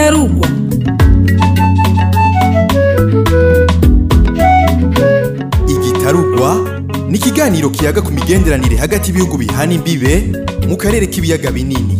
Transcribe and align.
igitarugwa 0.00 0.48
igitarugwa 5.68 6.80
ni 7.08 7.16
ikiganiro 7.18 7.70
kiyaga 7.70 8.02
ku 8.02 8.10
migenderanire 8.12 8.76
hagati 8.76 9.10
y'ibihugu 9.10 9.36
bihana 9.38 9.72
imbibe 9.74 10.32
mu 10.68 10.76
karere 10.76 11.06
k'ibiyaga 11.06 11.50
binini. 11.50 11.98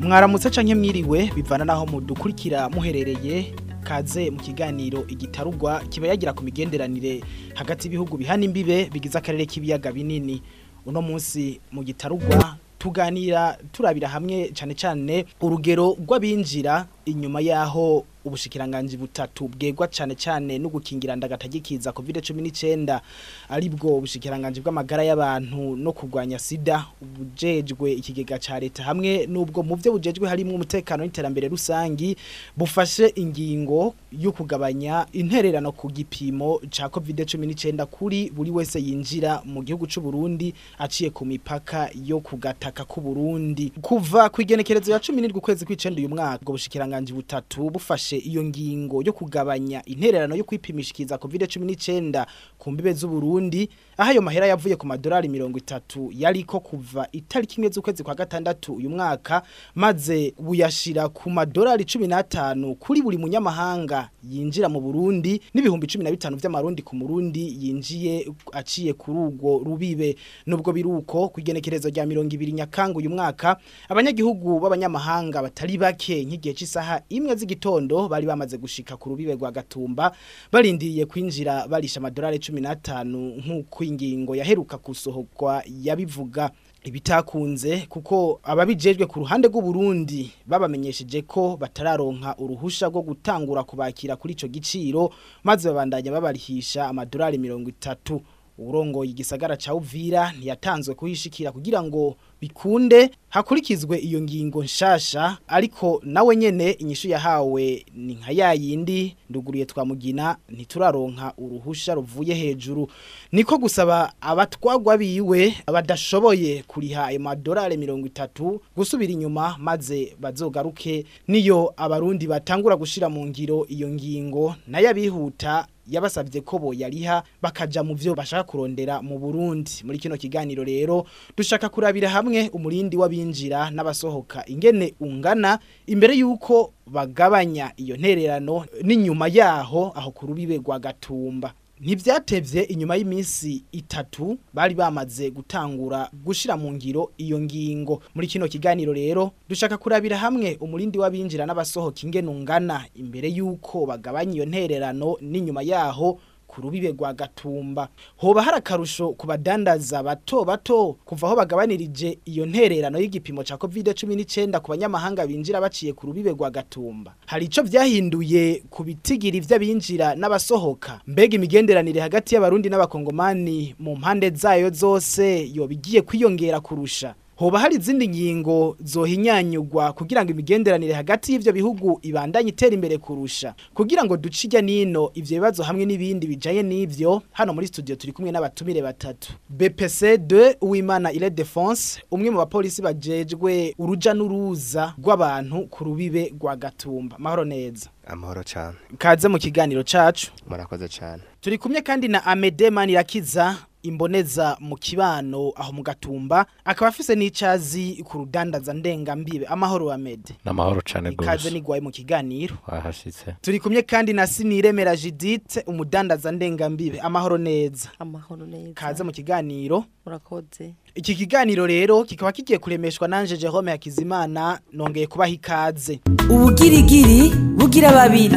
Mwaramutse 0.00 0.50
canke 0.50 0.74
mwiriwe 0.74 1.30
bivana 1.34 1.64
naho 1.64 1.86
mudukurikira 1.86 2.68
muherereye 2.68 3.52
kaze 3.84 4.30
mu 4.30 4.38
kiganiro 4.40 5.04
igitarugwa 5.08 5.80
kiba 5.88 6.06
yagira 6.08 6.32
ku 6.32 6.44
migenderanire 6.44 7.22
hagati 7.54 7.86
y'ibihugu 7.88 8.16
bihana 8.16 8.44
imbibe 8.44 8.90
bigize 8.92 9.18
akarere 9.18 9.46
k'ibiyaga 9.46 9.92
binini. 9.92 10.42
Uno 10.86 11.02
munsi 11.02 11.60
mu 11.72 11.82
gitarugwa 11.84 12.56
tuganira 12.78 13.58
turabira 13.72 14.08
hamwe 14.08 14.50
cane 14.54 14.74
cane 14.74 15.24
urugero 15.40 15.96
rw'abinjira 16.00 16.86
inyuma 17.06 17.40
yaho 17.40 18.04
ubushikiranganji 18.24 18.96
butatu 18.96 19.48
bwegwa 19.48 19.86
cane 19.88 20.14
cane 20.14 20.58
no 20.58 20.68
gukingira 20.68 21.16
ndagatagikiza 21.16 21.92
covid 21.92 22.16
19 22.16 23.00
ari 23.48 23.68
bwo 23.68 23.96
ubushikiranganji 23.96 24.60
bw'amagara 24.60 25.04
y'abantu 25.04 25.76
no 25.76 25.92
kurwanya 25.92 26.38
sida 26.38 26.86
ubujejwe 27.02 27.92
ikigega 27.92 28.38
ca 28.38 28.58
leta. 28.60 28.82
Hamwe 28.82 29.26
nubwo 29.26 29.62
mu 29.62 29.76
byo 29.76 29.92
bujejwe 29.92 30.28
harimo 30.28 30.54
umutekano 30.54 31.04
n'iterambere 31.04 31.48
rusangi 31.48 32.16
bufashe 32.56 33.12
ingingo 33.14 33.94
yo 34.12 34.32
kugabanya 34.32 35.06
intererano 35.12 35.70
ku 35.72 35.86
gipimo 35.88 36.58
ca 36.70 36.88
covid 36.90 37.20
19 37.20 37.84
kuri 37.86 38.30
buri 38.34 38.50
wese 38.50 38.80
yinjira 38.82 39.42
mu 39.46 39.62
gihugu 39.62 39.86
c'u 39.86 40.00
Burundi 40.02 40.50
aciye 40.82 41.10
ku 41.14 41.22
mipaka 41.24 41.90
yo 42.04 42.18
kugataka 42.20 42.82
ku 42.84 42.98
Burundi. 43.00 43.70
Kuva 43.80 44.28
kwigenekerezo 44.34 44.90
ya 44.92 44.98
17 44.98 45.30
kwezi 45.40 45.62
kw'icenda 45.64 45.98
uyu 46.02 46.08
mwaka 46.10 46.42
ubwo 46.42 46.52
bushikiranganji 46.58 46.95
butatu 47.00 47.70
bufashe 47.70 48.16
iyo 48.16 48.44
ngingo 48.44 49.02
yo 49.02 49.12
kugabanya 49.12 49.82
intererano 49.84 50.36
yo 50.36 50.44
kwipimishikiza 50.44 51.16
COVID-19 51.16 52.26
ku 52.58 52.70
mbibe 52.70 52.92
z'u 52.92 53.08
Burundi. 53.08 53.68
Aho 53.98 54.10
ayo 54.10 54.22
mahera 54.22 54.46
yavuye 54.46 54.76
ku 54.76 54.86
madolari 54.86 55.28
30 55.28 56.08
yariko 56.12 56.60
kuva 56.60 57.08
itariki 57.12 57.56
imwe 57.56 57.70
z'ukwezi 57.70 58.02
kwa 58.02 58.14
gatandatu 58.14 58.74
uyu 58.74 58.90
mwaka 58.90 59.42
maze 59.74 60.34
buyashira 60.38 61.08
ku 61.08 61.30
madolari 61.30 61.84
15 61.84 62.74
kuri 62.74 63.02
buri 63.02 63.16
munyamahanga 63.18 64.08
yinjira 64.30 64.68
mu 64.68 64.80
Burundi 64.80 65.40
n'ibihumbi 65.54 65.86
15 65.86 66.36
vy'amarundi 66.36 66.82
ku 66.82 66.96
Murundi 66.96 67.56
yinjiye 67.60 68.28
aciye 68.52 68.92
kuri 68.92 69.18
urwo 69.18 69.58
rubibe. 69.64 70.16
Nubwo 70.46 70.72
biruko 70.72 71.28
kwigenekerezo 71.28 71.88
rya 71.88 72.04
200 72.04 72.52
nyakanga 72.52 72.98
uyu 72.98 73.10
mwaka 73.10 73.56
abanyagihugu 73.88 74.60
b'abanyamahanga 74.60 75.42
batari 75.42 75.78
bake 75.78 76.24
nk'igihe 76.24 76.54
cy'isaha 76.54 77.00
imwe 77.08 77.32
z'igitondo 77.36 78.08
bari 78.08 78.26
bamaze 78.26 78.58
gushika 78.58 78.96
ku 78.96 79.08
rubibe 79.08 79.32
rwa 79.34 79.52
Gatumba 79.52 80.12
barindiriye 80.52 81.06
kwinjira 81.06 81.68
barisha 81.68 82.00
amadolari 82.00 82.36
15 82.38 83.04
nk'uko 83.40 83.84
ingingo 83.88 84.36
yaheruka 84.36 84.76
gusohokwa 84.78 85.62
yabivuga 85.82 86.50
ibitakunze 86.84 87.86
kuko 87.88 88.40
ababijejwe 88.42 89.06
ku 89.06 89.18
ruhande 89.20 89.48
rw'u 89.48 89.62
Burundi 89.62 90.32
babamenyesheje 90.46 91.22
ko 91.22 91.56
batararonka 91.60 92.36
uruhusha 92.38 92.86
rwo 92.88 93.02
gutangura 93.02 93.62
kubakira 93.64 94.16
kuri 94.16 94.32
ico 94.34 94.48
giciro 94.48 95.10
maze 95.44 95.68
babandanya 95.68 96.12
babarihisha 96.12 96.88
amadolari 96.88 97.38
30 97.38 98.20
urongoye 98.58 99.10
igisagara 99.10 99.56
ca 99.56 99.74
Uvira 99.74 100.32
ntiyatanzwe 100.32 100.94
kuhishikira 100.94 101.52
kugira 101.52 101.82
ngo 101.82 102.16
bikunde 102.40 103.10
hakurikizwe 103.28 103.98
iyo 103.98 104.20
ngingo 104.20 104.64
nshasha 104.64 105.38
ariko 105.48 106.00
nawe 106.04 106.36
nyene 106.36 106.70
inyishu 106.70 107.08
yahawe 107.08 107.84
ni 107.94 108.14
nka 108.14 108.32
yayindi 108.32 109.16
nduguriye 109.30 109.64
twamugina 109.64 110.36
ntituraronka 110.48 111.32
uruhusha 111.38 111.94
ruvuye 111.94 112.34
hejuru. 112.34 112.88
Niko 113.32 113.58
gusaba 113.58 114.12
abatwagwa 114.20 114.98
biwe 114.98 115.54
abadashoboye 115.66 116.62
kuriha 116.66 117.06
ayo 117.06 117.20
madolari 117.20 117.76
30 117.76 118.58
gusubira 118.76 119.12
inyuma 119.12 119.56
maze 119.58 120.16
bazogaruke 120.20 121.04
niyo 121.28 121.74
abarundi 121.76 122.26
batangura 122.26 122.76
gushira 122.76 123.08
mu 123.08 123.26
ngiro 123.26 123.66
iyo 123.68 123.88
ngingo. 123.88 124.54
Nayo 124.66 124.90
abihuta 124.90 125.66
yabasabye 125.88 126.40
ko 126.40 126.58
bo 126.58 126.74
yariha 126.74 127.22
bakaja 127.42 127.82
mu 127.82 127.94
byo 127.94 128.14
bashaka 128.14 128.42
kurondera 128.44 129.02
mu 129.02 129.18
Burundi. 129.18 129.70
Muri 129.84 129.98
kino 129.98 130.16
kiganiro 130.16 130.64
rero 130.64 131.06
dushaka 131.36 131.68
kurabira 131.68 132.08
hamwe 132.10 132.25
umurindi 132.52 132.96
w'abinjira 132.96 133.70
n'abasohoka. 133.70 134.44
Ingene 134.46 134.94
ungana 135.00 135.58
imbere 135.86 136.14
yuko 136.14 136.72
bagabanya 136.86 137.72
iyo 137.76 137.96
ntererano 137.96 138.66
n'inyuma 138.82 139.28
yaho 139.28 139.92
aho 139.94 140.10
ku 140.10 140.26
rubibe 140.26 140.56
rwa 140.56 140.78
Gatumba. 140.78 141.52
Ntivyatevye 141.80 142.62
inyuma 142.72 142.96
y'iminsi 142.96 143.64
itatu 143.72 144.38
bari 144.54 144.74
bamaze 144.74 145.30
gutangura 145.30 146.08
gushira 146.24 146.56
mu 146.56 146.72
ngiro 146.72 147.12
iyo 147.18 147.40
ngingo. 147.40 148.00
Muri 148.14 148.26
kino 148.26 148.48
kiganiro 148.48 148.92
rero 148.92 149.30
dushaka 149.48 149.76
kurabira 149.76 150.16
hamwe 150.16 150.56
umurindi 150.60 150.98
w'abinjira 150.98 151.44
n'abasohoka 151.46 152.00
ingene 152.02 152.28
ungana. 152.28 152.84
Imbere 152.96 153.28
yuko 153.28 153.86
bagabanya 153.86 154.34
iyo 154.34 154.46
ntererano 154.46 155.16
n'inyuma 155.20 155.62
yaho 155.62 156.16
ku 156.56 156.62
rubibe 156.62 156.88
rwa 156.92 157.12
Gatumba. 157.12 157.88
Hoba 158.16 158.42
hari 158.42 158.56
akarusho 158.56 159.12
ku 159.12 159.26
badandaza 159.26 160.02
bato 160.02 160.44
bato 160.44 160.96
kuva 161.04 161.26
aho 161.26 161.36
bagabanirije 161.36 162.18
iyo 162.24 162.46
ntererano 162.46 162.98
y'igipimo 162.98 163.44
ca 163.44 163.54
COVID-19 163.60 164.60
ku 164.64 164.70
banyamahanga 164.72 165.26
binjira 165.26 165.60
baciye 165.60 165.92
ku 165.92 166.06
rubibe 166.06 166.30
rwa 166.32 166.50
Gatumba. 166.50 167.14
Hari 167.26 167.44
ico 167.44 167.62
vyahinduye 167.62 168.62
ku 168.70 168.84
bitigiri 168.84 169.40
vy'abinjira 169.40 170.14
n'abasohoka. 170.16 171.00
Mbega 171.06 171.36
imigenderanire 171.36 172.00
hagati 172.00 172.34
y'abarundi 172.34 172.68
n'abakongomani 172.72 173.74
mu 173.78 173.96
mpande 173.96 174.30
zayo 174.30 174.70
zose 174.72 175.50
yobigiye 175.52 176.02
kwiyongera 176.02 176.60
kurusha. 176.60 177.14
Hoba 177.36 177.58
hari 177.58 177.76
izindi 177.76 178.08
ngingo 178.08 178.76
zohinyanyugwa 178.80 179.92
kugira 179.92 180.24
ngo 180.24 180.30
imigenderanire 180.30 180.92
hagati 180.94 181.32
y'ivyo 181.32 181.52
bihugu 181.52 181.98
ibandanye 182.02 182.48
itera 182.48 182.74
imbere 182.74 182.98
kurusha. 182.98 183.54
Kugira 183.74 184.04
ngo 184.04 184.16
ducijya 184.16 184.60
nino 184.62 185.10
ivyo 185.14 185.36
bibazo 185.36 185.62
hamwe 185.62 185.84
n'ibindi 185.86 186.26
bijaye 186.26 186.62
n'ivyo 186.62 187.22
hano 187.32 187.52
muri 187.54 187.66
studio 187.66 187.96
turi 187.96 188.12
kumwe 188.12 188.30
n'abatumire 188.32 188.82
batatu. 188.82 189.32
BPC 189.48 190.02
2 190.02 190.56
Uwimana 190.60 191.12
Ile 191.12 191.30
Defense 191.30 192.00
umwe 192.10 192.30
mu 192.30 192.38
bapolisi 192.38 192.82
bajejwe 192.82 193.74
uruja 193.78 194.14
n'uruza 194.14 194.94
rw'abantu 194.98 195.66
ku 195.70 195.84
rubibe 195.84 196.32
rwa 196.40 196.56
Gatumba. 196.56 197.16
Mahoro 197.18 197.44
neza. 197.44 197.90
Amahoro 198.06 198.42
cyane 198.42 198.76
kaze 198.98 199.28
mu 199.28 199.38
kiganiro 199.38 199.82
cacu. 199.84 200.30
Murakoze 200.48 200.88
cyane 200.88 201.22
turi 201.40 201.58
kumwe 201.58 201.80
kandi 201.82 202.08
na 202.08 202.24
Amede 202.26 202.70
Manirakiza 202.70 203.56
imboneza 203.88 204.56
mu 204.60 204.76
kibano 204.76 205.52
aho 205.56 205.72
mu 205.72 205.82
gatumba 205.82 206.46
akaba 206.64 206.88
afise 206.88 207.14
n'icazi 207.14 208.02
ku 208.04 208.18
rudandaza 208.18 208.72
ndengambibe 208.74 209.46
amahoro 209.46 209.92
Amede 209.92 210.34
namahoro 210.44 210.80
cane 210.84 211.10
ikaze 211.10 211.42
gose 211.42 211.50
nigwaye 211.50 211.80
mu 211.80 211.90
kiganiro. 211.90 212.54
Wahashitse. 212.68 213.34
Turi 213.40 213.60
kumwe 213.60 213.82
kandi 213.82 214.12
na 214.12 214.26
Siniremera 214.26 214.96
Judith 214.96 215.58
umudandaza 215.66 216.32
ndengambibe 216.32 217.00
amahoro 217.00 217.38
neza. 217.38 217.88
Amahoro 217.98 218.46
neza. 218.46 218.72
Kaze 218.74 219.04
mu 219.04 219.12
kiganiro. 219.12 219.84
Murakoze 220.06 220.74
iki 220.94 221.14
kiganiro 221.14 221.66
rero 221.66 222.04
kikaba 222.04 222.32
kigiye 222.32 222.58
kuremeshwa 222.58 223.08
nanje 223.08 223.36
Jerome 223.36 223.70
Hakizimana 223.70 224.60
nongeye 224.72 225.06
kubaha 225.06 225.30
ikaze. 225.30 226.00
Ubugirigiri 226.30 227.30
bugira 227.56 227.92
babiri. 227.92 228.36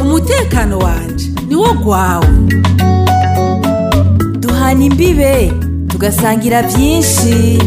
Umutekano 0.00 0.78
wanje 0.78 1.30
niwo 1.48 1.74
gwawe. 1.74 2.28
Duhana 4.70 4.84
imbibe 4.84 5.52
tugasangira 5.88 6.62
byinshi. 6.62 7.58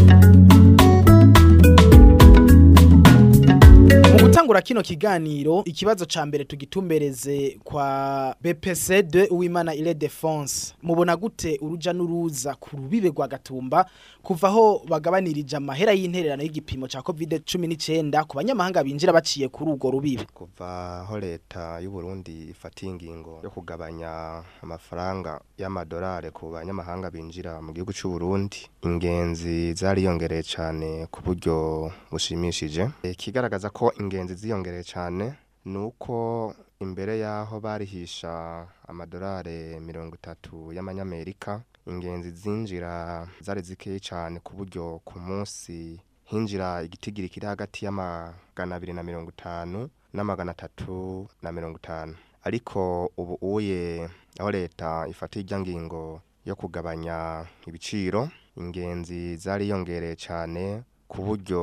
Mu 4.12 4.18
gutangura 4.22 4.62
kino 4.62 4.82
kiganiro 4.82 5.62
ikibazo 5.66 6.06
ca 6.06 6.26
mbere 6.26 6.44
tugitumbereze 6.44 7.58
kwa 7.64 8.36
BPC 8.40 9.02
de 9.02 9.26
Uwimana 9.30 9.74
Ile 9.74 9.94
Defense 9.94 10.74
mubona 10.82 11.16
gute 11.16 11.58
uruja 11.60 11.92
n'uruza 11.92 12.54
ku 12.54 12.76
rubibe 12.76 13.08
rwa 13.08 13.28
Gatumba 13.28 13.86
kuva 14.24 14.48
aho 14.48 14.80
bagabanirije 14.88 15.56
amahera 15.56 15.92
y'intererano 15.92 16.42
y'igipimo 16.42 16.88
ca 16.88 17.04
COVID-19 17.04 18.08
ku 18.24 18.36
banyamahanga 18.40 18.80
binjira 18.82 19.12
baciye 19.12 19.48
kuri 19.52 19.70
urwo 19.76 19.90
rubibe 19.90 20.24
kuva 20.32 21.04
aho 21.04 21.18
leta 21.20 21.78
y'u 21.84 21.90
Burundi 21.92 22.48
ifatiye 22.48 22.90
ingingo 22.92 23.40
yo 23.44 23.50
kugabanya 23.52 24.40
amafaranga 24.64 25.40
y'amadolari 25.60 26.30
ku 26.32 26.48
banyamahanga 26.50 27.10
binjira 27.12 27.60
mu 27.60 27.72
gihugu 27.76 27.92
cy'u 27.92 28.10
Burundi 28.16 28.64
ingenzi 28.82 29.76
zariyongereye 29.76 30.42
cyane 30.42 31.06
ku 31.12 31.20
buryo 31.20 31.92
bushimishije. 32.10 32.88
Ikigaragaza 33.04 33.68
ko 33.70 33.92
ingenzi 34.00 34.34
ziyongereye 34.34 34.84
cyane 34.88 35.36
nuko 35.68 36.54
imbere 36.80 37.18
y'aho 37.20 37.60
barihisha 37.60 38.64
amadolari 38.88 39.76
mirongo 39.80 40.16
itatu 40.16 40.72
y'amanyamerika 40.72 41.60
ingenzi 41.86 42.30
zinjira 42.30 43.28
zari 43.40 43.62
zikeyi 43.62 44.00
cyane 44.00 44.40
ku 44.40 44.56
buryo 44.56 45.00
ku 45.04 45.18
munsi 45.18 46.00
hinjira 46.24 46.82
igitigiri 46.82 47.28
kiri 47.28 47.46
hagati 47.46 47.84
y'amagana 47.84 48.74
abiri 48.76 48.92
na 48.92 49.02
mirongo 49.02 49.30
itanu 49.30 49.90
n'amagana 50.14 50.50
atatu 50.52 51.28
na 51.42 51.52
mirongo 51.52 51.76
itanu. 51.78 52.14
Ariko 52.44 53.10
ubu 53.16 53.34
uye 53.40 54.08
aho 54.38 54.50
leta 54.50 55.06
ifata 55.08 55.40
ijya 55.40 55.60
ngingo 55.60 56.20
yo 56.44 56.56
kugabanya 56.56 57.46
ibiciro 57.66 58.28
ingenzi 58.56 59.36
zariyongereye 59.36 60.16
cyane 60.16 60.82
ku 61.08 61.22
buryo 61.22 61.62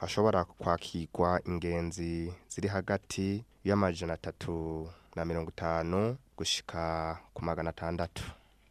hashobora 0.00 0.44
kwakirwa 0.44 1.40
ingenzi 1.46 2.32
ziri 2.48 2.68
hagati 2.68 3.44
y'amajana 3.64 4.12
atatu 4.14 4.88
na 5.16 5.24
mirongo 5.24 5.50
itanu 5.50 6.16
gushika 6.36 7.18
ku 7.34 7.44
magana 7.44 7.70
atandatu. 7.70 8.22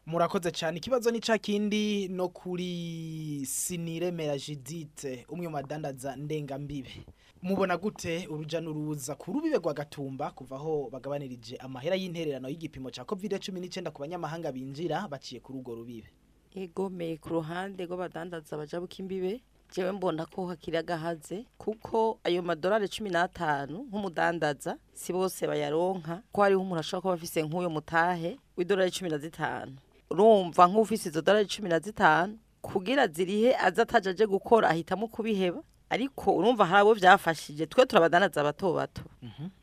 Murakoze 0.05 0.51
cyane. 0.51 0.77
Ikibazo 0.77 1.11
ni 1.11 1.19
ca 1.19 1.37
kindi 1.37 2.07
no 2.09 2.29
kuri 2.29 3.45
siniremera 3.45 4.37
jidite 4.37 5.25
umwe 5.29 5.47
mu 5.47 5.53
badandaza 5.53 6.15
ndengambibe 6.15 7.05
mubona 7.41 7.77
gute 7.77 8.27
uruja 8.29 8.61
n'uruza 8.61 9.15
ku 9.15 9.33
rubibe 9.33 9.57
rwa 9.57 9.73
gatumba 9.73 10.31
kuva 10.31 10.55
aho 10.55 10.89
bagabanirije 10.93 11.57
amahera 11.57 11.95
y'intererano 11.97 12.49
y'igipimo 12.49 12.89
ca 12.93 13.05
covid 13.05 13.39
cumi 13.41 13.59
n'icyenda 13.61 13.89
ku 13.91 14.01
banyamahanga 14.01 14.51
binjira 14.53 15.07
baciye 15.09 15.41
kuri 15.41 15.57
urwo 15.59 15.75
rubibe? 15.75 16.09
Egome 16.53 17.17
ku 17.17 17.29
ruhande 17.41 17.85
rw'abadandaza 17.85 18.57
bajabuka 18.57 18.95
imbibe 19.01 19.41
jewe 19.73 19.91
mbona 19.91 20.25
ko 20.29 20.45
hakiri 20.53 20.77
agahaze 20.77 21.45
kuko 21.57 22.19
ayo 22.23 22.41
madolari 22.45 22.89
cumi 22.89 23.09
n'atanu 23.09 23.87
nk'umudandaza 23.89 24.77
si 24.93 25.13
bose 25.13 25.47
bayaronka 25.47 26.21
ko 26.31 26.41
hariho 26.45 26.61
umuntu 26.61 26.79
ashobora 26.85 27.01
kuba 27.01 27.13
afise 27.17 27.41
nk'uyo 27.41 27.69
mutahe 27.73 28.37
w'idolari 28.57 28.91
cumi 28.91 29.09
na 29.09 29.17
zitanu. 29.17 29.73
Urumva 30.11 30.67
nk'ufise 30.67 31.09
izo 31.09 31.21
dolari 31.21 31.47
cumi 31.47 31.69
na 31.69 31.79
zitanu 31.79 32.37
kugira 32.61 33.07
zirihe 33.07 33.55
aza 33.55 33.81
atajaje 33.83 34.25
gukora 34.27 34.69
ahitamo 34.69 35.07
kubiheba? 35.07 35.63
Ariko 35.91 36.35
urumva 36.35 36.63
hari 36.65 36.81
abo 36.81 36.95
byafashije 36.95 37.65
twe 37.67 37.85
turabadandaza 37.85 38.43
bato 38.43 38.73
bato. 38.73 39.01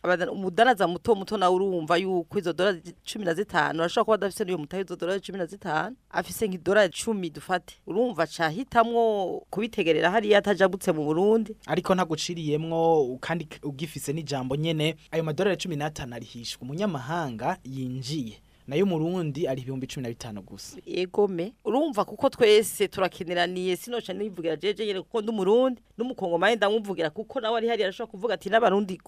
Abadana- 0.02 0.32
umudandaza 0.32 0.84
muto 0.88 1.14
muto 1.14 1.36
nawe 1.40 1.54
urumva 1.56 1.96
yuko 1.96 2.38
izo 2.38 2.52
dolari 2.52 2.82
cumi 3.04 3.24
na 3.24 3.32
zitanu 3.34 3.80
arashobora 3.80 4.04
kuba 4.04 4.14
adafise 4.14 4.44
n'iyo 4.44 4.58
mutahe 4.60 4.82
izo 4.84 4.96
dolari 4.96 5.20
cumi 5.24 5.38
na 5.38 5.46
zitanu 5.46 5.96
afise 6.10 6.44
nk'idolari 6.48 6.92
cumi 6.92 7.30
dufate. 7.30 7.80
Urumva 7.86 8.26
cahitamwo 8.26 9.40
kubitegerera 9.50 10.10
hariya 10.10 10.38
atajabutse 10.44 10.92
mu 10.92 11.04
burundi. 11.08 11.56
Ariko 11.66 11.94
ntaguciriyemwo 11.94 13.16
kandi 13.20 13.48
ugifise 13.64 14.12
n'ijambo 14.12 14.52
nyene 14.56 14.96
ayo 15.10 15.24
madolari 15.24 15.56
cumi 15.56 15.76
n'atanu 15.80 16.12
arihishwa. 16.14 16.60
Umunyamahanga 16.62 17.56
yinjiye. 17.64 18.36
Na 18.68 18.76
yo 18.76 18.86
murundi 18.86 19.48
ari 19.48 19.62
ibihumbi 19.62 19.86
cumi 19.86 20.02
na 20.02 20.08
bitanu 20.08 20.42
gusa. 20.42 20.76
Egome 20.86 21.52
urumva 21.64 22.04
kuko 22.04 22.28
twese 22.30 22.88
turakeneraniye 22.88 23.76
sinoca 23.76 24.12
nivugira 24.12 24.56
jeje 24.56 24.86
nyene 24.86 25.00
kuko 25.02 25.22
ndi 25.22 25.30
umurundi 25.30 25.80
n'umukongomani 25.98 26.56
ndamuvugira 26.56 27.10
kuko 27.10 27.40
nawe 27.40 27.56
ari 27.58 27.68
hariya 27.68 27.86
arashobora 27.88 28.10
kuvuga 28.10 28.34
ati 28.34 28.48
n'abarundi 28.50 29.00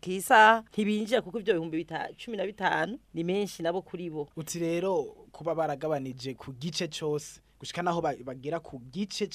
kisaha 0.00 0.64
ntibinjira 0.72 1.22
kuko 1.22 1.38
ivyo 1.40 1.54
bihumbi 1.54 1.84
bita- 1.84 2.10
cumi 2.18 2.36
na 2.36 2.46
bitanu 2.46 2.98
ni 3.14 3.24
menshi 3.24 3.62
nabo 3.62 3.82
kuri 3.82 4.10
bo. 4.10 4.28
Uti 4.36 4.58
rero 4.58 5.04
kuba 5.32 5.54
baragabanije 5.54 6.34
ku 6.34 6.52
gice 6.52 6.88
cose 6.88 7.40
gushika 7.60 7.82
naho 7.82 8.00
ba- 8.00 8.16
bagera 8.24 8.60
ku 8.60 8.78
gice 8.92 9.26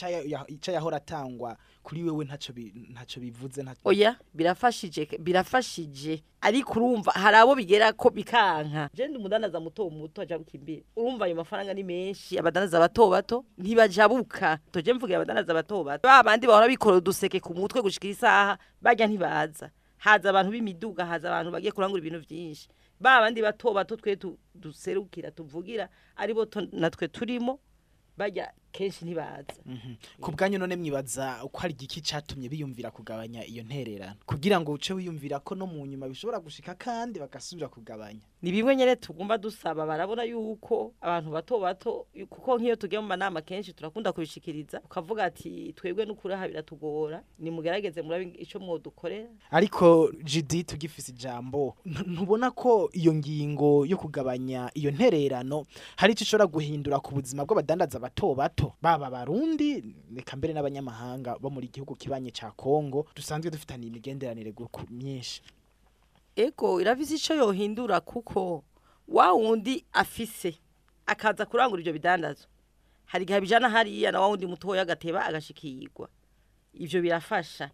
c'ayahora 0.62 0.98
atangwa 0.98 1.58
kuri 1.84 2.04
wewe 2.04 2.26
ntaco 2.26 2.54
bi- 2.54 2.74
ntaco 2.94 3.20
bivuze 3.20 3.64
ntaco 3.64 3.82
oya 3.84 4.16
birafashije 4.34 5.18
birafashije. 5.20 6.24
Ariko 6.42 6.74
urumva 6.80 7.12
hari 7.12 7.38
abo 7.38 7.56
bigera 7.56 7.94
ko 7.94 8.10
bikanka. 8.10 8.90
Je 8.94 9.08
ndi 9.08 9.18
umudandaza 9.18 9.60
muto 9.60 9.90
muto 9.90 10.22
ajabuka 10.22 10.52
imbere 10.58 10.84
urumva 10.98 11.26
ayo 11.26 11.36
mafaranga 11.36 11.74
ni 11.74 11.84
menshi 11.84 12.38
abadandaza 12.40 12.80
bato 12.80 13.10
bato 13.10 13.46
ntibajabuka. 13.58 14.58
Toje 14.72 14.94
mvugira 14.94 15.18
abadandaza 15.22 15.54
bato 15.54 15.84
bato. 15.84 16.02
Ba 16.08 16.24
bandi 16.24 16.48
bahora 16.48 16.68
bikora 16.68 16.98
uduseke 16.98 17.40
ku 17.40 17.54
mutwe 17.54 17.82
gushika 17.82 18.08
isaha 18.08 18.58
barya 18.82 19.06
ntibaza. 19.08 19.70
Haza 20.02 20.30
abantu 20.34 20.52
b'imiduga 20.52 21.06
haza 21.06 21.30
abantu 21.30 21.52
bagiye 21.54 21.72
kurangura 21.72 22.02
ibintu 22.02 22.20
vyinshi. 22.26 22.66
Ba 23.00 23.22
bandi 23.22 23.42
bato 23.42 23.74
bato 23.74 23.96
twe 23.98 24.18
duserukira 24.56 25.30
tuvugira 25.32 25.90
ari 26.18 26.34
bo 26.34 26.46
natwe 26.74 27.08
turimo 27.08 27.60
Vaya, 28.22 28.54
kenshi 28.72 29.06
ntibaza. 29.06 29.54
Ku 30.22 30.32
bwanyu 30.32 30.58
none 30.60 30.76
mwibaza 30.76 31.44
uko 31.44 31.58
hari 31.60 31.74
igiki 31.74 32.02
catumye 32.02 32.50
biyumvira 32.50 32.92
kugabanya 32.92 33.46
iyo 33.46 33.64
ntererano? 33.64 34.16
Kugira 34.26 34.60
ngo 34.62 34.72
uce 34.72 34.94
wiyumvira 34.94 35.40
ko 35.40 35.56
no 35.56 35.68
mu 35.68 35.86
nyuma 35.86 36.08
bishobora 36.08 36.40
gushika 36.40 36.76
kandi 36.76 37.20
bagasubira 37.20 37.68
kugabanya. 37.68 38.22
Ni 38.42 38.52
bimwe 38.52 38.76
nyene 38.76 38.96
tugomba 38.96 39.38
dusaba 39.38 39.86
barabona 39.86 40.24
yuko 40.24 40.94
abantu 41.02 41.30
bato 41.32 41.60
bato 41.60 42.08
kuko 42.30 42.58
nk'iyo 42.58 42.76
tugiye 42.76 43.02
mu 43.02 43.08
manama 43.08 43.42
kenshi 43.42 43.74
turakunda 43.74 44.12
kubishikiriza 44.14 44.82
ukavuga 44.86 45.24
ati 45.30 45.74
twebwe 45.78 46.06
n'ukuri 46.06 46.34
aha 46.34 46.48
biratugora 46.48 47.22
nimugerageze 47.40 48.02
murabe 48.02 48.34
ico 48.40 48.60
mwodukorera. 48.60 49.30
Ariko 49.52 50.12
jidi 50.24 50.64
tugifise 50.64 51.12
ijambo. 51.12 51.78
Ntu- 51.86 52.08
ntubona 52.10 52.52
ko 52.52 52.90
iyo 52.94 53.14
ngingo 53.14 53.86
yo 53.86 53.98
kugabanya 53.98 54.72
iyo 54.74 54.92
ntererano 54.92 55.66
hari 55.96 56.14
icyo 56.14 56.24
ishobora 56.26 56.48
guhindura 56.50 57.00
ku 57.00 57.14
buzima 57.14 57.46
bw'abadandaza 57.46 58.00
bato 58.00 58.34
bato. 58.36 58.61
Baba 58.82 59.08
abarundi 59.08 59.96
reka 60.16 60.38
mbere 60.38 60.54
n'abanyamahanga 60.54 61.38
bo 61.40 61.50
muri 61.50 61.68
gihugu 61.68 61.96
kibanye 61.96 62.32
ca 62.32 62.52
kongo 62.56 63.08
dusanzwe 63.16 63.52
dufitaniye 63.52 63.90
imigenderanire 63.90 64.52
myinshi. 64.90 65.42
Ego 66.36 66.82
irafise 66.82 67.16
ico 67.16 67.34
yohindura 67.34 68.00
kuko 68.02 68.64
wa 69.08 69.32
wundi 69.34 69.86
afise 69.94 70.58
akaza 71.06 71.46
kurangura 71.46 71.82
ivyo 71.82 71.94
bidandazwa 71.94 72.48
hari 73.06 73.24
igihe 73.24 73.42
bijana 73.42 73.70
hariya 73.70 74.12
na 74.12 74.20
wa 74.22 74.28
wundi 74.28 74.46
mutoya 74.48 74.82
agateba 74.82 75.26
agashikirwa. 75.26 76.10
Ivyo 76.74 77.02
birafasha. 77.02 77.72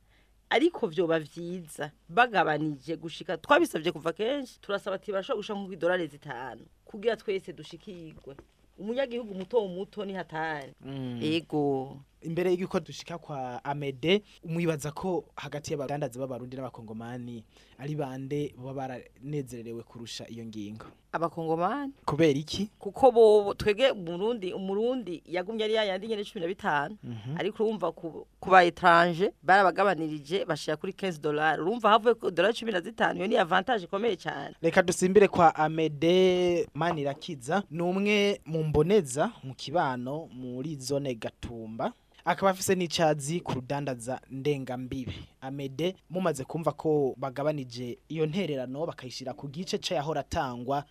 Ariko 0.49 0.87
vyoba 0.87 1.19
vyiza 1.19 1.91
bagabanije 2.09 2.95
gushika 2.95 3.37
twabisavye 3.37 3.91
kuva 3.91 4.13
kenshi 4.13 4.59
turasaba 4.61 4.95
ati 4.95 5.11
barashobora 5.11 5.37
gushika 5.37 5.53
nko 5.59 5.67
kw'idolari 5.67 6.07
zitanu 6.07 6.65
kugira 6.85 7.15
twese 7.19 7.53
dushikirwe. 7.53 8.35
Umunyagihugu 8.77 9.33
muto 9.35 9.67
muto 9.67 10.05
ni 10.05 10.13
hatari. 10.13 10.73
Ego. 11.21 11.97
Imbere 12.21 12.53
y'uko 12.53 12.79
dushika 12.79 13.17
kwa 13.17 13.63
amede 13.65 14.23
mwibaza 14.45 14.91
ko 14.91 15.25
hagati 15.35 15.71
y'abadandaza 15.73 16.19
b'abarundi 16.19 16.55
n'abakongomani 16.57 17.43
ari 17.77 17.95
bande 17.95 18.53
baba 18.57 18.73
baranezerewe 18.73 19.83
kurusha 19.83 20.27
iyo 20.29 20.45
ngingo? 20.45 20.85
Abakongomani. 21.11 21.93
Kubera 22.05 22.39
iki? 22.39 22.69
Kuko 22.79 23.11
bo 23.11 23.53
twege 23.53 23.91
umurundi 23.91 24.53
umurundi 24.53 25.23
yagumye 25.25 25.63
ari 25.63 25.73
yayandi 25.73 26.07
nyene 26.07 26.23
cumi 26.25 26.41
na 26.41 26.47
bitanu. 26.47 26.97
Ariko 27.37 27.63
urumva 27.63 27.91
ku 27.91 28.27
ku 28.39 28.49
ba 28.49 28.63
etranje 28.63 29.33
barabagabanirije 29.43 30.45
bashira 30.45 30.77
kuri 30.77 30.91
15 30.93 31.21
dollars. 31.21 31.59
Urumva 31.59 31.89
havuye 31.89 32.15
cumi 32.53 32.71
na 32.71 32.81
zitanu 32.81 33.17
iyo 33.19 33.27
ni 33.27 33.37
avantage 33.37 33.83
ikomeye 33.85 34.15
cyane. 34.17 34.55
Reka 34.61 34.81
dusimbire 34.83 35.27
kwa 35.27 35.55
amede 35.55 36.67
manirakiza 36.73 37.63
ni 37.71 37.81
umwe 37.81 38.41
mu 38.45 38.63
mboneza 38.63 39.31
mu 39.43 39.53
kibano 39.55 40.27
muri 40.33 40.75
zone 40.75 41.15
gatumba. 41.15 41.93
Akaba 42.27 42.51
afise 42.51 42.75
n'icazi 42.75 43.39
ku 43.39 43.51
rudandaza 43.55 44.19
ndengambibe 44.29 45.15
amede 45.41 45.95
mumaze 46.09 46.43
kumva 46.43 46.71
ko 46.75 47.15
bagabanije 47.17 47.97
iyo 48.11 48.25
ntererano 48.27 48.85
bakayishira 48.85 49.33
ku 49.33 49.47
gice 49.47 49.77
c'ayahora 49.79 50.21
atangwa 50.27 50.83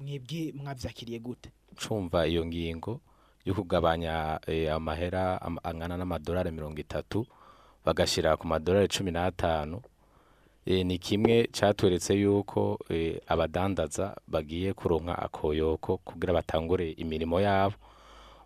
mwebwe 0.00 0.52
mwavyakiriye 0.56 1.18
gute? 1.18 1.50
Cumva 1.78 2.26
iyo 2.26 2.42
ngingo 2.46 3.00
yo 3.44 3.54
kugabanya 3.54 4.40
eh, 4.46 4.72
amahera 4.74 5.42
am- 5.42 5.58
angana 5.62 5.96
n'amadolari 5.96 6.50
mirongo 6.50 6.80
itatu 6.80 7.26
bagashira 7.84 8.36
ku 8.36 8.46
madolari 8.46 8.88
cumi 8.88 9.10
n'atanu. 9.10 9.80
Eh, 10.66 10.84
ni 10.86 10.98
kimwe 10.98 11.48
catweretse 11.52 12.14
yuko 12.20 12.78
eh, 12.90 13.20
abadandaza 13.26 14.16
bagiye 14.28 14.72
kuronka 14.74 15.18
akoyoko 15.18 15.96
kugira 16.04 16.32
batangure 16.34 16.90
imirimo 16.98 17.40
yabo. 17.40 17.74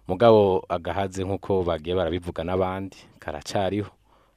Mugabo 0.08 0.64
agahaze 0.68 1.24
nk'uko 1.24 1.62
bagiye 1.62 1.96
barabivuga 1.96 2.44
n'abandi 2.44 2.96
karacariho. 3.18 3.90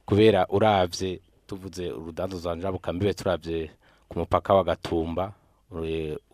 Kubera 0.06 0.46
uravye 0.48 1.20
tuvuze 1.46 1.92
urudandaza 1.92 2.54
njabukambibe 2.54 3.14
turavye 3.14 3.70
ku 4.08 4.18
mupaka 4.18 4.54
wa 4.54 4.64
gatumba 4.64 5.32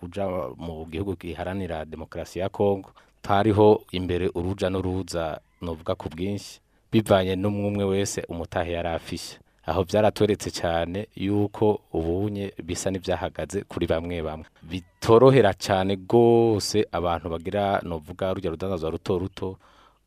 uja 0.02 0.24
mu 0.56 0.86
gihugu 0.86 1.16
giharanira 1.18 1.84
demokarasi 1.84 2.38
ya 2.38 2.48
kongo 2.48 2.90
hariho 3.26 3.82
imbere 3.92 4.30
uruja 4.34 4.70
n'uruza 4.70 5.40
novuga 5.62 5.94
ku 5.94 6.08
bwinshi. 6.08 6.60
Bivanye 6.92 7.34
n'umwe 7.36 7.84
wese 7.84 8.22
umutahe 8.28 8.72
yari 8.72 8.88
afishe 8.88 9.38
aho 9.66 9.85
byaratweretse 9.85 10.50
cyane 10.50 11.09
yuko 11.16 11.80
ubunye 11.92 12.52
bisa 12.64 12.90
n'ibyahagaze 12.90 13.64
kuri 13.64 13.87
bamwe 13.87 14.23
bamwe. 14.23 14.47
Bitorohera 14.62 15.54
cyane 15.56 15.94
rwose 15.97 16.85
abantu 16.92 17.28
bagira 17.33 17.80
novuga 17.83 18.33
rujya 18.35 18.50
rudandaza 18.50 18.90
ruto 18.90 19.18
ruto 19.18 19.49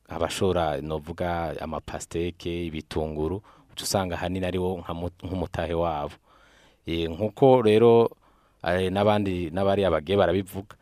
abashora 0.10 0.78
novuga 0.82 1.56
amapasteke 1.62 2.66
ibitunguru 2.70 3.42
uca 3.74 3.84
usanga 3.84 4.16
ahanini 4.16 4.46
ari 4.46 4.58
wo 4.62 4.78
nk'umutahe 5.24 5.74
wabo. 5.74 6.14
Eh, 6.86 7.10
nk'uko 7.10 7.62
rero 7.62 8.10
eh, 8.64 8.92
n'abandi 8.92 9.50
n'abari 9.52 9.86
abagiye 9.86 10.18
barabivuga. 10.18 10.76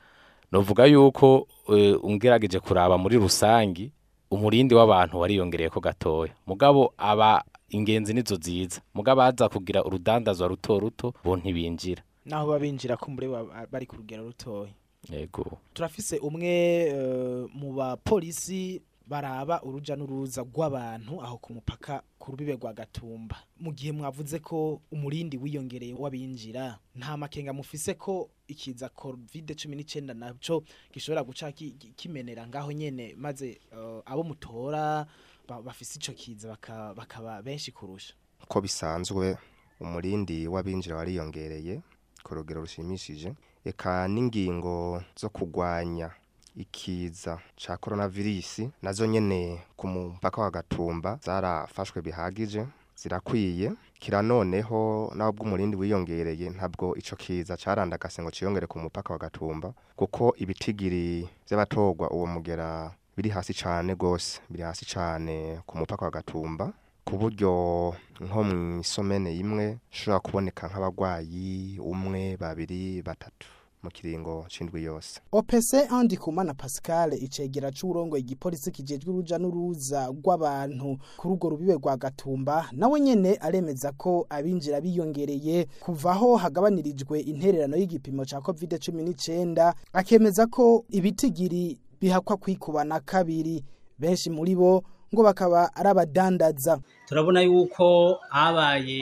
Novuga 0.52 0.86
yuko 0.86 1.48
eh, 1.72 1.96
ungerageje 2.04 2.60
kuraba 2.60 2.98
muri 2.98 3.18
rusangi 3.18 3.92
umurindi 4.32 4.76
w'abantu 4.76 5.20
wariyongereye 5.20 5.70
ko 5.70 5.80
gatoya. 5.80 6.34
Mugabo 6.48 6.94
aba 6.98 7.44
ingenzi 7.70 8.14
nizo 8.14 8.36
ziza 8.42 8.82
mugabo 8.94 9.22
aza 9.22 9.50
kugira 9.50 9.84
urudandazwa 9.84 10.48
ruto 10.48 10.80
ruto 10.80 11.14
bo 11.24 11.38
ntibinjira. 11.38 12.04
Naho 12.26 12.48
babinjira 12.50 12.98
ko 12.98 13.12
muri 13.12 13.28
bari 13.72 13.86
ku 13.86 13.96
rugero 13.98 14.24
rutoya 14.24 14.74
yego. 15.10 15.58
Turafise 15.74 16.18
umwe 16.18 16.50
eh, 16.90 17.46
mu 17.54 17.74
bapolisi 17.74 18.82
baraba 19.08 19.62
uruja 19.62 19.94
n'uruza 19.96 20.42
rw'abantu 20.42 21.22
aho 21.22 21.38
ku 21.38 21.54
mupaka 21.54 22.02
ku 22.18 22.32
rubibe 22.32 22.54
rwa 22.58 22.74
gatumba. 22.74 23.38
Mu 23.62 23.70
gihe 23.74 23.92
mwavuze 23.94 24.40
ko 24.42 24.82
umurindi 24.92 25.38
wiyongereye 25.38 25.94
w'abinjira 25.94 26.80
nta 26.98 27.18
makenga 27.18 27.54
mufise 27.54 27.94
ko 27.94 28.30
ikiza 28.48 28.90
covid 28.90 29.54
cumi 29.56 29.76
n'icyenda 29.78 30.14
naco 30.18 30.64
gishobora 30.94 31.22
guca 31.24 31.52
ki- 31.54 31.78
ki- 31.78 31.94
kimenera 31.94 32.48
ngaho 32.50 32.72
nyene 32.74 33.14
maze 33.18 33.62
eh, 33.74 34.02
abo 34.06 34.24
mutora 34.24 35.06
bafise 35.48 36.00
ico 36.00 36.14
kiza 36.14 36.50
baka- 36.50 36.94
bakaba 36.94 37.42
benshi 37.42 37.72
kurusha. 37.72 38.14
Uko 38.44 38.62
bisanzwe 38.62 39.38
umurindi 39.80 40.48
w'abinjira 40.48 40.96
wariyongereye 40.96 41.82
ku 42.24 42.36
rugero 42.36 42.62
rushimishije 42.62 43.34
eka 43.66 44.08
n'ingingo 44.08 45.04
zo 45.16 45.30
kurwanya 45.30 46.12
ikiza 46.56 47.40
ca 47.56 47.78
coronavirus 47.78 48.70
na 48.82 48.94
zo 48.94 49.06
nyene 49.06 49.60
ku 49.78 49.88
mupaka 49.88 50.42
wa 50.42 50.52
gatumba 50.52 51.20
zarafashwe 51.24 52.02
bihagije 52.02 52.66
zirakwiye. 52.96 53.72
Kira 54.00 54.22
noneho 54.22 55.12
naho 55.16 55.32
bw'umurindi 55.32 55.76
wiyongereye 55.78 56.50
ntabwo 56.50 56.96
ico 56.96 57.16
kiza 57.16 57.58
carandagase 57.58 58.22
ngo 58.22 58.32
ciyongere 58.32 58.68
ku 58.68 58.80
mupaka 58.80 59.14
wa 59.14 59.20
gatumba 59.20 59.74
kuko 59.96 60.36
ibitigiri 60.38 61.28
vy'abatorwa 61.50 62.12
uwo 62.12 62.26
mugera 62.28 62.92
biri 63.18 63.30
hasi 63.30 63.54
cane 63.54 63.96
gose 63.96 64.40
biri 64.50 64.64
hasi 64.64 64.86
cane 64.86 65.60
ku 65.66 65.78
mupaka 65.78 66.06
wa 66.06 66.12
gatumba 66.12 66.74
ku 67.06 67.18
buryo 67.18 67.94
nko 68.22 68.44
mu 68.44 68.80
isomene 68.82 69.36
imwe 69.38 69.78
ushobora 69.92 70.20
kuboneka 70.20 70.68
nk'abarwayi 70.68 71.80
umwe 71.80 72.38
babiri 72.38 73.02
batatu 73.02 73.48
mu 73.86 73.92
kiringo 73.92 74.46
c'indwi 74.50 74.84
yose. 74.84 75.22
OPC 75.32 75.86
Andi 75.94 76.18
Kumana 76.18 76.54
Pascal 76.58 77.14
icegera 77.14 77.70
c'urongo 77.72 78.18
igipolisi 78.18 78.72
kijejwe 78.72 79.14
uruja 79.14 79.38
n'uruza 79.38 80.10
rw'abantu 80.10 80.98
kuri 81.18 81.34
urwo 81.34 81.50
rubibe 81.50 81.74
rwa 81.74 81.98
Gatumba 81.98 82.66
nawe 82.72 83.00
nyene 83.00 83.38
aremeza 83.38 83.92
ko 83.92 84.26
abinjira 84.30 84.82
biyongereye 84.82 85.68
kuvaho 85.86 86.36
hagabanirijwe 86.36 87.20
intererano 87.30 87.78
y'igipimo 87.78 88.26
ca 88.26 88.42
COVID-19 88.42 89.74
akemeza 89.94 90.48
ko 90.50 90.86
ibitigiri 90.90 91.78
bihakwa 92.02 92.38
kwikubana 92.38 93.00
kabiri. 93.00 93.64
Benshi 94.00 94.30
muri 94.30 94.56
bo 94.56 94.84
ngo 95.14 95.22
bakaba 95.24 95.70
ari 95.76 95.90
abadandaza. 95.90 96.80
Turabona 97.08 97.42
yuko 97.42 98.20
habaye 98.30 99.02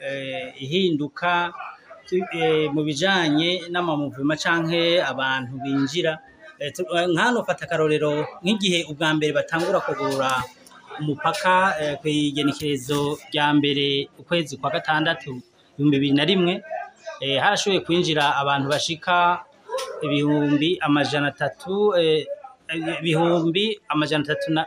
eh, 0.00 0.54
ihinduka 0.62 1.52
eh, 2.12 2.70
mu 2.72 2.82
bijanye 2.84 3.68
n'amamuvima 3.70 4.36
canke 4.36 5.02
abantu 5.02 5.58
binjira. 5.62 6.18
Eh, 6.58 6.72
tu- 6.74 6.86
eh, 6.96 7.06
nkano 7.06 7.44
fata 7.44 7.64
akarorero 7.66 8.26
nk'igihe 8.42 8.86
ubwa 8.90 9.14
mbere 9.14 9.32
batangura 9.32 9.80
kugura 9.80 10.30
umupaka 11.00 11.74
eh, 11.80 11.94
kw'igenekerezo 12.00 13.18
rya 13.30 13.54
mbere 13.54 14.08
ukwezi 14.18 14.56
kwa 14.56 14.70
gatandatu 14.70 15.38
ibihumbi 15.74 15.96
bibiri 15.98 16.12
na 16.18 16.24
rimwe 16.24 16.54
harashoboye 17.42 17.80
kwinjira 17.86 18.34
abantu 18.36 18.68
bashika 18.70 19.42
ibihumbi 20.02 20.78
amajana 20.80 21.28
atatu 21.28 21.94
eh, 21.96 22.26
eh, 22.68 22.98
ibihumbi 23.00 23.80
amajana 23.88 24.22
atatu 24.24 24.52
na 24.52 24.62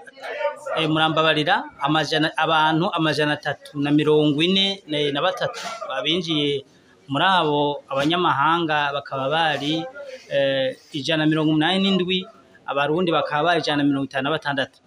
eh, 0.78 0.88
murambabarira 0.90 1.64
amajana 1.80 2.32
abantu 2.38 2.86
amajana 2.94 3.34
atatu 3.34 3.80
na 3.80 3.92
mirongo 3.92 4.42
ine 4.44 4.84
na- 4.88 5.12
na 5.12 5.22
batatu. 5.22 5.60
Babinjiye 5.90 6.66
muri 7.08 7.26
abo 7.26 7.84
abanyamahanga 7.90 8.92
bakaba 8.94 9.30
bari 9.30 9.84
eh, 10.30 10.78
ijana 10.94 11.24
na 11.26 11.30
mirongo 11.30 11.50
umunani 11.52 11.80
n'indwi 11.84 12.26
abarundi 12.66 13.12
bakaba 13.12 13.44
bari 13.52 13.60
ijana 13.62 13.84
na 13.84 13.90
mirongo 13.90 14.06
itanu 14.08 14.24
na 14.24 14.32
batandatu. 14.36 14.80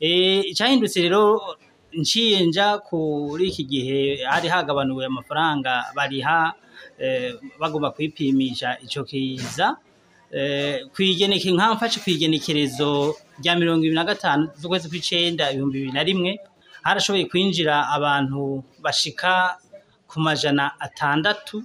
Eh, 0.00 0.42
icyahindutse 0.50 1.00
rero 1.02 1.56
nja 1.94 2.78
kuri 2.82 3.48
iki 3.54 3.64
gihe 3.64 4.24
hari 4.26 4.48
hagabanuwe 4.50 5.06
amafaranga 5.06 5.84
bariha 5.94 6.50
eh, 6.50 6.63
bagomba 7.60 7.90
kwipimisha 7.90 8.78
ico 8.84 9.04
kiza. 9.04 9.76
Eh, 10.34 10.86
kwigeneke 10.94 11.50
nkamfashe 11.52 12.00
kwigenekerezo 12.00 13.14
rya 13.38 13.54
mirongo 13.56 13.84
ibiri 13.86 13.94
na 13.94 14.04
gatanu 14.04 14.50
z'ukwezi 14.58 14.88
kw'icenda 14.90 15.50
ibihumbi 15.54 15.78
bibiri 15.78 15.92
na 15.94 16.02
rimwe 16.02 16.30
harashoboye 16.82 17.24
kwinjira 17.30 17.86
abantu 17.88 18.64
bashika 18.82 19.56
ku 20.10 20.18
majana 20.20 20.74
atandatu. 20.80 21.62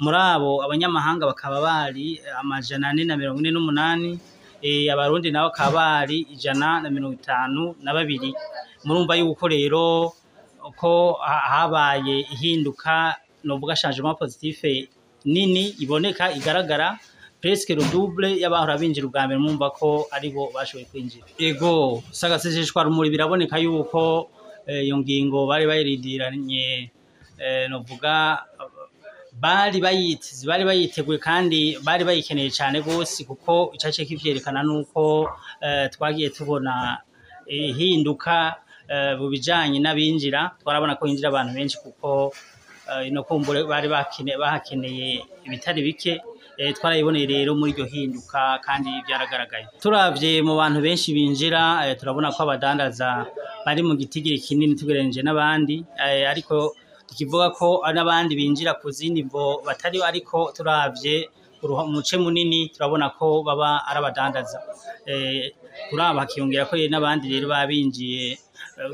Muri 0.00 0.16
abo 0.20 0.60
abanyamahanga 0.64 1.24
bakaba 1.26 1.60
bari 1.64 2.20
amajana 2.40 2.88
ane 2.92 3.04
na 3.08 3.16
mirongo 3.16 3.40
ine 3.40 3.50
n'umunani 3.56 4.18
eh, 4.60 4.92
abarundi 4.92 5.30
nabo 5.32 5.48
bakaba 5.48 5.72
bari 6.04 6.26
ijana 6.34 6.80
na 6.84 6.90
mirongo 6.92 7.14
itanu 7.16 7.72
na 7.80 7.94
babiri. 7.94 8.34
Murumva 8.84 9.16
yuko 9.16 9.48
rero 9.48 10.12
ko 10.76 11.16
ha- 11.24 11.46
habaye 11.56 12.20
ihinduka 12.32 13.16
novuga 13.44 13.74
changement 13.76 14.18
positif 14.18 14.62
nini 15.24 15.74
iboneka 15.80 16.32
igaragara. 16.32 16.98
Presque 17.40 17.74
le 17.76 17.84
double 17.92 18.40
y'abahora 18.40 18.78
binjira 18.80 19.06
ubwa 19.06 19.26
mbere 19.28 19.38
mumva 19.40 19.68
ko 19.70 20.08
ari 20.10 20.30
bo 20.32 20.48
bashoboye 20.54 20.86
kwinjira. 20.88 21.26
Ego 21.38 22.02
sagaseseshwa 22.10 22.82
rumuri 22.88 23.10
biraboneka 23.10 23.58
yuko 23.60 24.30
eh, 24.66 24.84
iyo 24.84 24.96
ngingo 24.98 25.46
bari 25.46 25.66
bayirindiranye 25.66 26.90
eh, 27.38 27.68
novuga 27.68 28.40
bari 29.36 29.80
bayiteze 29.80 30.46
bari 30.46 30.64
bayiteguye 30.64 31.18
kandi 31.20 31.60
bari 31.84 32.04
bayikeneye 32.04 32.48
cyane 32.50 32.80
rwose 32.80 33.24
kuko 33.28 33.72
icace 33.76 34.04
kivyerekana 34.08 34.62
nuko 34.64 35.28
eh, 35.60 35.90
twagiye 35.92 36.30
tubona 36.32 37.04
ihinduka 37.46 38.56
eh, 38.88 39.18
mu 39.20 39.28
bijanye 39.28 39.78
n'abinjira. 39.84 40.56
Twarabona 40.64 40.96
ko 40.96 41.06
hinjira 41.06 41.28
abantu 41.28 41.52
benshi 41.54 41.76
kuko 41.76 42.32
ino 43.06 43.22
kumbure 43.24 43.64
bari 43.64 43.88
bahakeneye 43.88 45.22
ibitari 45.46 45.82
bike. 45.82 46.20
Eh, 46.56 46.70
twarayiboneye 46.74 47.26
rero 47.26 47.54
muri 47.58 47.72
iryo 47.74 47.84
hinduka 47.84 48.58
kandi 48.62 48.90
byaragaragaye. 49.06 49.66
Turavye 49.82 50.38
mu 50.46 50.54
bantu 50.56 50.78
benshi 50.86 51.10
binjira 51.12 51.82
eh, 51.90 51.96
turabona 51.98 52.30
ko 52.30 52.42
abadandaza 52.46 53.26
bari 53.66 53.82
mu 53.82 53.96
gitigiri 53.98 54.38
kinini 54.38 54.78
tugereranije 54.78 55.22
n'abandi. 55.26 55.82
Eh, 55.98 56.22
ariko 56.30 56.74
tukivuga 57.10 57.50
ko 57.50 57.82
n'abandi 57.92 58.36
binjira 58.38 58.78
ku 58.78 58.86
zindi 58.90 59.22
mvo 59.26 59.62
batari 59.66 59.98
ariko 60.02 60.52
turavye 60.56 61.26
uruha- 61.62 61.84
umuce 61.90 62.16
munini 62.22 62.70
turabona 62.70 63.10
ko 63.18 63.42
baba 63.42 63.82
ari 63.90 63.98
abadandaza. 63.98 64.58
Eh, 65.74 65.88
kuraba 65.90 66.20
hakiyongera 66.22 66.64
ko 66.68 66.74
n'abandi 66.76 67.24
rero 67.32 67.46
baba 67.52 67.66
binjiye 67.70 68.38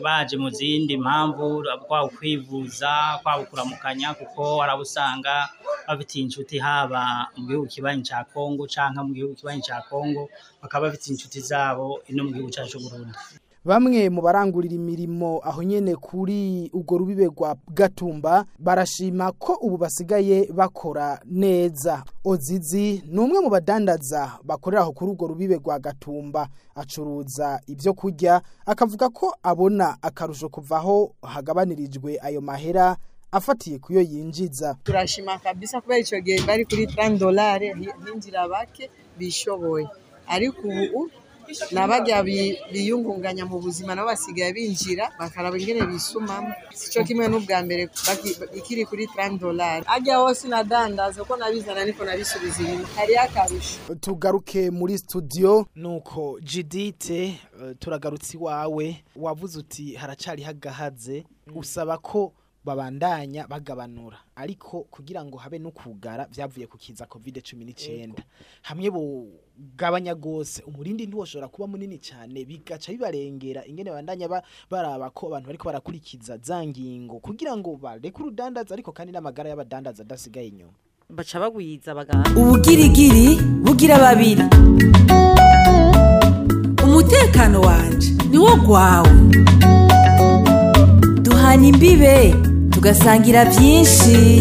baje 0.05 0.37
mu 0.43 0.49
zindi 0.59 0.97
mpamvu 1.05 1.65
kwaba 1.87 2.09
kwivuza 2.17 2.93
kwaba 3.23 3.43
kuramukanya 3.49 4.09
kuko 4.19 4.61
harabo 4.61 4.83
usanga 4.83 5.49
bafitiye 5.87 6.23
inshuti 6.25 6.57
haba 6.59 7.03
mu 7.37 7.43
gihugu 7.47 7.67
kibanyi 7.73 8.03
ca 8.09 8.19
Kongo 8.33 8.63
canke 8.75 9.01
mu 9.07 9.13
gihugu 9.17 9.35
kibanyi 9.39 9.63
ca 9.69 9.79
Kongo 9.91 10.23
bakaba 10.63 10.87
bafite 10.87 11.07
inshuti 11.11 11.39
zabo 11.41 11.87
ino 12.11 12.21
mu 12.25 12.31
gihugu 12.35 12.51
cacu 12.55 12.71
c'u 12.73 12.81
Burundi 12.85 13.19
Bamwe 13.64 14.09
mu 14.09 14.23
barangurira 14.23 14.75
imirimo 14.75 15.40
aho 15.45 15.62
nyene 15.62 15.93
kuri 15.97 16.71
urwo 16.73 16.99
rubibe 16.99 17.26
rwa 17.29 17.57
Gatumba 17.69 18.45
barashima 18.59 19.33
ko 19.33 19.52
ubu 19.61 19.76
basigaye 19.76 20.49
bakora 20.52 21.21
neza. 21.29 22.05
Ozizi 22.25 23.02
ni 23.07 23.21
umwe 23.21 23.40
mu 23.45 23.50
badandaza 23.52 24.38
bakorera 24.45 24.83
aho 24.83 24.93
kuri 24.93 25.11
urwo 25.12 25.26
rubibe 25.29 25.57
rwa 25.61 25.79
Gatumba 25.79 26.49
acuruza 26.75 27.61
ibyo 27.69 27.93
kurya 27.95 28.40
akavuga 28.67 29.09
ko 29.12 29.37
abona 29.43 29.97
akarusho 30.02 30.49
kuvaho 30.49 31.12
hagabanirijwe 31.23 32.17
ayo 32.23 32.40
mahera 32.40 32.97
afatiye 33.33 33.79
kuyo 33.79 34.00
yinjiza. 34.00 34.76
turashima 34.85 35.38
kabisa 35.38 35.81
kubera 35.81 36.00
icyo 36.00 36.21
gihe 36.21 36.40
bari 36.49 36.64
kuri 36.64 36.87
30 36.87 37.19
dolari 37.19 37.69
hinjira 38.09 38.49
bake 38.49 38.90
bishoboye 39.19 39.87
ariko 40.26 40.64
ubu 40.69 41.11
nabajya 41.73 42.23
biyungunganya 42.73 43.47
mu 43.47 43.59
buzima 43.61 43.95
nabo 43.95 44.09
basigaye 44.09 44.52
binjira 44.52 45.11
bakaraba 45.19 45.59
ingene 45.59 45.87
bisumamo. 45.87 46.52
Sico 46.75 47.04
kimwe 47.04 47.28
n'ubwa 47.28 47.62
mbere 47.62 47.88
ikiri 48.54 48.85
kuri 48.87 49.07
30 49.07 49.38
dolari 49.38 49.85
ajya 49.88 50.16
hose 50.19 50.49
nadandaza 50.49 51.25
ko 51.25 51.37
nabizana 51.37 51.85
niko 51.85 52.04
nabisubiza 52.04 52.62
inyuma. 52.62 52.88
Hariyo 52.97 53.21
akarusho. 53.23 53.78
Tugaruke 54.00 54.71
muri 54.71 54.99
studio. 54.99 55.66
Nuko 55.76 56.40
Judite 56.42 57.25
eh, 57.62 57.75
turagarutse 57.78 58.37
iwawe 58.37 59.04
wavuze 59.16 59.59
uti 59.59 59.95
haracari 59.95 60.42
hagahaze. 60.42 61.25
Usaba 61.54 61.99
ko 61.99 62.33
babandanya 62.64 63.47
bagabanura. 63.49 64.19
Ariko 64.37 64.85
kugira 64.90 65.25
ngo 65.25 65.38
habe 65.38 65.59
no 65.59 65.71
kugara 65.71 66.26
vyavuye 66.30 66.66
ku 66.66 66.76
kiza 66.78 67.07
covid 67.07 67.37
19 67.37 68.12
hamwe 68.62 68.90
bugabanya 69.61 70.14
gose. 70.14 70.62
Umurindi 70.67 71.07
ntiwoshobora 71.07 71.49
kuba 71.49 71.69
munini 71.69 71.99
cyane 71.99 72.45
bigaca 72.45 72.88
bibarengera. 72.93 73.67
Ingene 73.69 73.90
bandanya 73.93 74.29
ba, 74.29 74.43
baraba 74.71 75.11
ko 75.11 75.26
abantu 75.29 75.47
bariko 75.47 75.64
barakurikiza 75.69 76.38
za 76.43 76.64
ngingo 76.67 77.21
kugira 77.21 77.52
ngo 77.57 77.76
bareke 77.76 78.17
urudandaza 78.23 78.73
ariko 78.75 78.93
kandi 78.93 79.12
n'amagara 79.12 79.50
y'abadandaza 79.50 80.02
adasigaye 80.02 80.49
inyuma. 80.49 80.73
Baca 81.11 81.38
bagwiza 81.40 81.93
abaganga 81.93 82.31
ubugirigiri 82.40 83.37
bugira 83.62 83.99
babiri. 83.99 84.43
Umutekano 86.85 87.61
wanje 87.61 88.11
niwo 88.31 88.57
gwawe. 88.57 89.11
Duhana 91.23 91.67
imbibe 91.67 92.35
tugasangira 92.71 93.45
byinshi. 93.45 94.40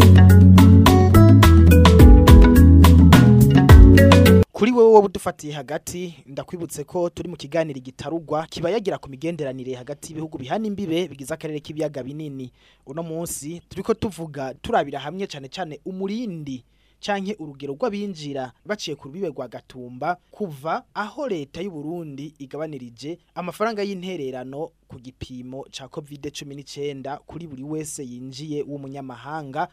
Kuri 4.59 4.71
wewe 4.71 4.89
wowe 4.89 5.05
udufatiye 5.05 5.53
hagati 5.53 6.23
ndakwibutse 6.25 6.83
ko 6.83 7.09
turi 7.09 7.29
mu 7.29 7.35
kiganiro 7.37 7.79
gitarugwa 7.79 8.47
kiba 8.47 8.69
yagira 8.69 8.97
ku 8.97 9.09
migenderanire 9.09 9.73
hagati 9.75 10.07
y'ibihugu 10.11 10.37
bihana 10.37 10.67
imbibe 10.67 11.07
bigize 11.07 11.33
akarere 11.33 11.59
k'ibiyaga 11.59 12.03
binini. 12.03 12.51
Uno 12.85 13.03
munsi 13.03 13.61
turiko 13.69 13.93
tuvuga 13.93 14.53
turabira 14.61 14.99
hamwe 14.99 15.27
cyane 15.27 15.47
cyane 15.47 15.79
umurindi 15.87 16.63
canke 16.99 17.35
urugero 17.39 17.73
rw'abinjira 17.79 18.51
baciye 18.67 18.95
ku 18.99 19.07
rubibe 19.07 19.27
rwa 19.31 19.47
gatumba 19.47 20.17
kuva 20.31 20.83
aho 20.93 21.27
leta 21.31 21.61
y'u 21.63 21.71
Burundi 21.71 22.33
igabanirije 22.39 23.15
amafaranga 23.39 23.79
y'intererano 23.83 24.71
ku 24.91 24.99
gipimo 24.99 25.63
ca 25.71 25.87
covid 25.87 26.25
19 26.35 27.17
kuri 27.23 27.47
buri 27.47 27.63
wese 27.63 28.03
yinjiye 28.03 28.63
w'umunyamahanga. 28.67 29.67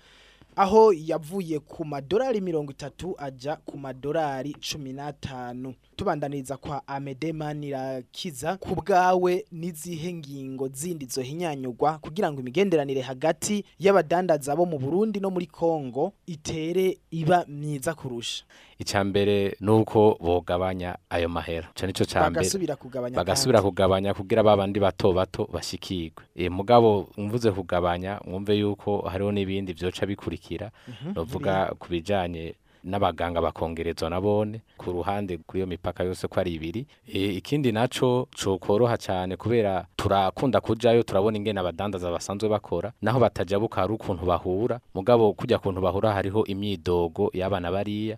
Aho 0.56 0.92
yavuye 0.92 1.58
ku 1.60 1.84
madolari 1.84 2.40
mirongo 2.40 2.72
itatu 2.72 3.14
aja 3.18 3.56
ku 3.56 3.78
madolari 3.78 4.54
cumi 4.60 4.92
n'atanu. 4.92 5.74
Tubandaniriza 5.96 6.56
kwa 6.56 6.88
amedemani 6.88 7.66
irakiza 7.68 8.56
ku 8.56 8.74
bwawe 8.74 9.44
n'izihe 9.52 10.12
ngingo 10.12 10.68
zindi 10.68 11.06
zohinyanyurwa 11.06 11.98
kugira 11.98 12.32
ngo 12.32 12.40
imigenderanire 12.40 13.00
hagati 13.00 13.64
y'abadandaza 13.78 14.56
bo 14.56 14.66
mu 14.66 14.78
burundi 14.78 15.20
no 15.20 15.30
muri 15.30 15.46
kongo 15.46 16.12
itere 16.26 16.98
iba 17.10 17.44
myiza 17.48 17.94
kurusha. 17.94 18.44
Icambere 18.78 19.56
nuko 19.60 20.18
bogabanya 20.20 20.98
ayo 21.10 21.28
mahera. 21.28 21.68
Cyo 21.74 21.86
nico 21.86 22.04
cambere 22.04 22.34
bagasubira 22.34 22.76
kugabanya 22.76 23.16
bagasubira 23.16 23.62
kugabanya 23.62 24.14
kugira 24.14 24.42
babandi 24.42 24.80
bato 24.80 25.12
bato 25.12 25.48
bashikirwe. 25.52 26.24
E, 26.36 26.48
mugabo 26.48 27.08
mvuze 27.16 27.50
kugabanya 27.52 28.20
mwumve 28.26 28.54
yuko 28.58 29.00
hariho 29.08 29.32
n'ibindi 29.32 29.72
vyoca 29.72 30.06
bikurikira. 30.06 30.70
Novuga 31.14 31.72
ku 31.78 31.88
bijanye 31.88 32.54
n'abaganga 32.86 33.40
bakongerezwa 33.42 34.10
nabone 34.10 34.60
ku 34.78 34.92
ruhande 34.92 35.38
kuri 35.46 35.58
iyo 35.60 35.66
mipaka 35.66 36.04
yose 36.04 36.28
ko 36.28 36.40
ari 36.40 36.54
ibiri. 36.54 36.86
E, 37.06 37.34
ikindi 37.42 37.72
naco 37.72 38.28
cokoroha 38.30 38.96
cyane 38.96 39.36
kubera 39.36 39.86
turakunda 39.96 40.60
kujayo 40.60 41.02
turabona 41.02 41.36
ingene 41.36 41.60
abadandaza 41.60 42.10
basanzwe 42.10 42.48
bakora 42.48 42.92
naho 43.02 43.18
batajabuka 43.20 43.80
hari 43.80 43.92
ukuntu 43.92 44.24
bahura. 44.26 44.80
Mugabo 44.94 45.32
kujya 45.32 45.58
kuntu 45.58 45.80
bahura 45.80 46.12
hariho 46.14 46.44
imyidogo 46.46 47.30
y'abana 47.34 47.70
bariya. 47.70 48.16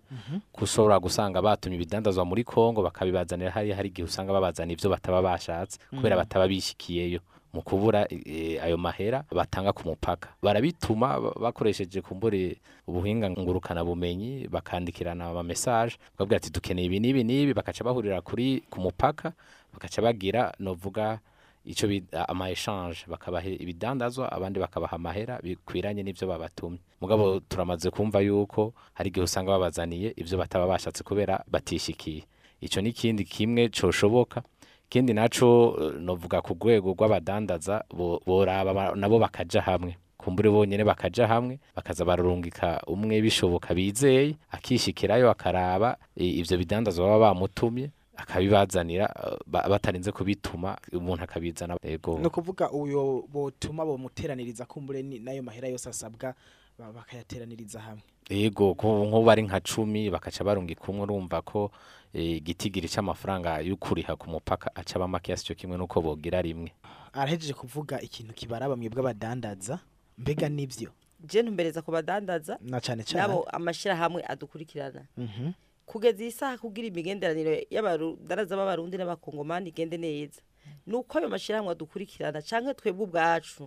Kushobora 0.53 0.99
gusanga 1.01 1.43
batumye 1.43 1.77
ibidandazwa 1.77 2.25
muri 2.25 2.45
Kongo 2.45 2.83
bakabibazanira 2.83 3.51
hariya 3.51 3.77
hari 3.77 3.89
igihe 3.89 4.05
usanga 4.07 4.33
babazana 4.33 4.73
ivyo 4.73 4.91
bataba 4.91 5.23
bashatse 5.23 5.79
kubera 5.91 6.17
bataba 6.17 6.49
bishikiyeyo. 6.49 7.21
Mu 7.53 7.63
kubura 7.63 8.07
e, 8.11 8.59
ayo 8.61 8.77
mahera 8.77 9.25
batanga 9.31 9.73
ku 9.73 9.89
mupaka. 9.89 10.29
Barabituma 10.43 11.21
ba- 11.21 11.35
bakoresheje 11.41 12.01
kumbure 12.03 12.57
ubuhinga 12.87 13.31
ngurukana 13.31 13.85
bumenyi 13.85 14.49
bakandikirana 14.49 15.31
ama 15.31 15.43
message 15.43 15.97
bakabwira 16.13 16.37
ati 16.37 16.51
dukeneye 16.51 16.87
ibi 16.87 17.01
n'ibi 17.01 17.23
n'ibi 17.25 17.53
bakaca 17.55 17.85
bahurira 17.85 18.21
kuri 18.21 18.63
ku 18.71 18.81
mupaka 18.81 19.33
bakaca 19.75 20.03
bagira 20.03 20.53
novuga 20.61 21.21
bita 21.65 22.29
ama 22.29 22.49
échange. 22.51 23.05
Bakabaha 23.09 23.49
ibidandazwa 23.49 24.33
abandi 24.33 24.61
bakabaha 24.61 24.97
amahera 24.97 25.37
bikwiranye 25.45 26.03
n'ivyo 26.03 26.29
babatumye. 26.29 26.79
Mugabo 27.01 27.41
turamaze 27.49 27.91
kumva 27.91 28.21
yuko 28.21 28.73
hari 28.95 29.09
igihe 29.11 29.25
usanga 29.25 29.51
babazaniye 29.53 30.13
ivyo 30.17 30.39
bataba 30.39 30.67
bashatse 30.67 31.05
kubera 31.05 31.45
batishikiye. 31.49 32.25
Ico 32.61 32.81
ni 32.81 32.93
kindi 32.93 33.25
kimwe 33.25 33.69
coshoboka. 33.69 34.43
Kindi 34.89 35.13
naco 35.13 35.77
eh, 35.81 36.01
novuga 36.01 36.43
ku 36.43 36.55
rwego 36.55 36.93
rw'abadandaza 36.95 37.85
bo- 37.91 38.21
boraba 38.27 38.75
ba- 38.75 38.95
nabo 38.97 39.19
bakaja 39.19 39.61
hamwe. 39.61 39.97
Kumbure 40.19 40.51
bonyene 40.51 40.85
bakaja 40.85 41.27
hamwe 41.27 41.61
bakaza 41.77 42.05
bararungika 42.05 42.83
umwe 42.87 43.21
bishoboka 43.23 43.75
bizeye 43.75 44.35
akishikirayo 44.51 45.31
akaraba 45.31 45.97
ivyo 46.17 46.59
bidandazwa 46.59 47.07
baba 47.07 47.19
bamutumye 47.35 47.91
akabibazanira 48.17 49.15
eh, 49.25 49.39
ba- 49.47 49.69
batarinze 49.69 50.13
kubituma 50.13 50.77
umuntu 50.93 51.23
akabizana 51.25 51.77
yego 51.83 52.19
no 52.19 52.31
kuvuga 52.31 52.71
uyo 52.71 53.25
botuma 53.33 53.85
bomuteraniriza 53.87 54.65
kumbure 54.67 55.03
na 55.03 55.33
yo 55.33 55.43
mahera 55.43 55.69
yose 55.69 55.89
asabwa 55.89 56.35
bakayateraniriza 56.79 57.81
hamwe. 57.81 58.03
Ego 58.31 58.75
ko 58.75 59.05
nkuba 59.05 59.33
ari 59.33 59.43
nka 59.43 59.61
cumi 59.61 60.11
bakaca 60.11 60.45
barungika 60.45 60.85
umwe 60.89 61.03
urumva 61.03 61.43
ko 61.43 61.71
eh, 62.15 62.37
igitigiri 62.39 62.89
c'amafaranga 62.89 63.61
y'ukuriha 63.61 64.17
ku 64.17 64.31
mupaka 64.31 64.71
aca 64.75 64.99
bamake 64.99 65.31
yasi 65.33 65.45
cyo 65.45 65.55
kimwe 65.55 65.77
nuko 65.77 66.01
bogira 66.01 66.43
rimwe. 66.43 66.73
Arahejeje 67.13 67.55
kuvuga 67.55 68.01
ikintu 68.01 68.33
kibaraba 68.35 68.77
mwe 68.77 68.89
bw'abadandaza 68.89 69.79
mbega 70.19 70.49
nivyo. 70.49 70.91
Je 71.21 71.43
ntumbereza 71.43 71.83
ku 71.83 71.91
badandaza? 71.91 72.59
Na 72.61 72.81
cane 72.81 73.03
cane. 73.03 73.19
Nabo 73.21 73.43
amashirahamwe 73.51 74.23
adukurikirana. 74.29 75.05
Mhm. 75.17 75.53
kugeza 75.89 76.21
iyi 76.23 76.33
saha 76.33 76.59
kugira 76.61 76.89
imigenderanire 76.93 77.67
y'abadandaza 77.73 78.57
b'abarundi 78.57 78.97
n'abakongomani 79.01 79.69
igende 79.73 79.97
neza. 79.97 80.41
Nuko 80.87 81.19
ayo 81.19 81.29
mashirahamwe 81.33 81.73
adukurikirana 81.73 82.43
canke 82.45 82.75
twebwe 82.77 83.05
ubwacu. 83.09 83.65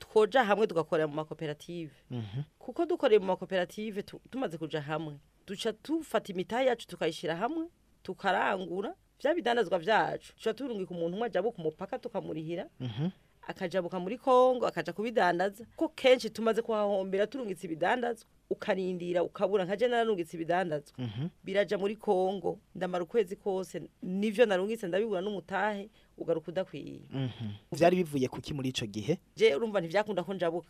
Twoja 0.00 0.44
hamwe 0.44 0.66
tugakorera 0.66 1.06
mu 1.08 1.14
makoperative. 1.14 1.92
Kuko 2.58 2.86
dukoreye 2.86 3.18
mu 3.20 3.26
makoperative 3.26 4.02
tu- 4.02 4.20
tumaze 4.30 4.58
kuja 4.58 4.80
hamwe. 4.80 5.18
Duca 5.46 5.72
dufata 5.84 6.32
imitahe 6.32 6.66
yacu 6.66 6.86
tukayishira 6.88 7.36
hamwe 7.36 7.66
tukarangura 8.02 8.94
vya 9.22 9.34
bidandazwa 9.34 9.78
vyacu. 9.78 10.32
Tuca 10.36 10.54
turungika 10.54 10.90
umuntu 10.94 11.14
umwe 11.16 11.26
ajabuka 11.26 11.58
umupaka 11.58 11.98
tukamurihira. 11.98 12.66
Akajabuka 13.46 14.00
muri 14.00 14.18
kongo 14.18 14.66
akaja 14.66 14.92
kubidandaza. 14.92 15.64
Ko 15.76 15.88
kenshi 15.88 16.30
tumaze 16.30 16.62
kuhahombera 16.62 17.26
turungitse 17.26 17.66
ibidandazwa 17.66 18.26
ukarindira 18.50 19.22
ukabura 19.22 19.64
nka 19.64 19.76
je 19.76 19.88
nararungitse 19.88 20.36
ibidandazwa 20.36 20.94
biraja 21.44 21.78
muri 21.78 21.96
kongo 21.96 22.58
ndamara 22.74 23.04
ukwezi 23.04 23.36
kose 23.36 23.82
nivyo 24.02 24.46
narungitse 24.46 24.86
ndabibura 24.88 25.20
n'umutahe 25.20 25.88
ugaruka 26.18 26.48
udakwiye 26.50 27.00
vyari 27.72 27.96
bivuye 27.96 28.28
kuki 28.28 28.54
muri 28.54 28.68
ico 28.68 28.86
gihe? 28.86 29.18
Je 29.36 29.54
urumva 29.54 29.80
ntivyakunda 29.80 30.24
ko 30.24 30.34
njabuka? 30.34 30.68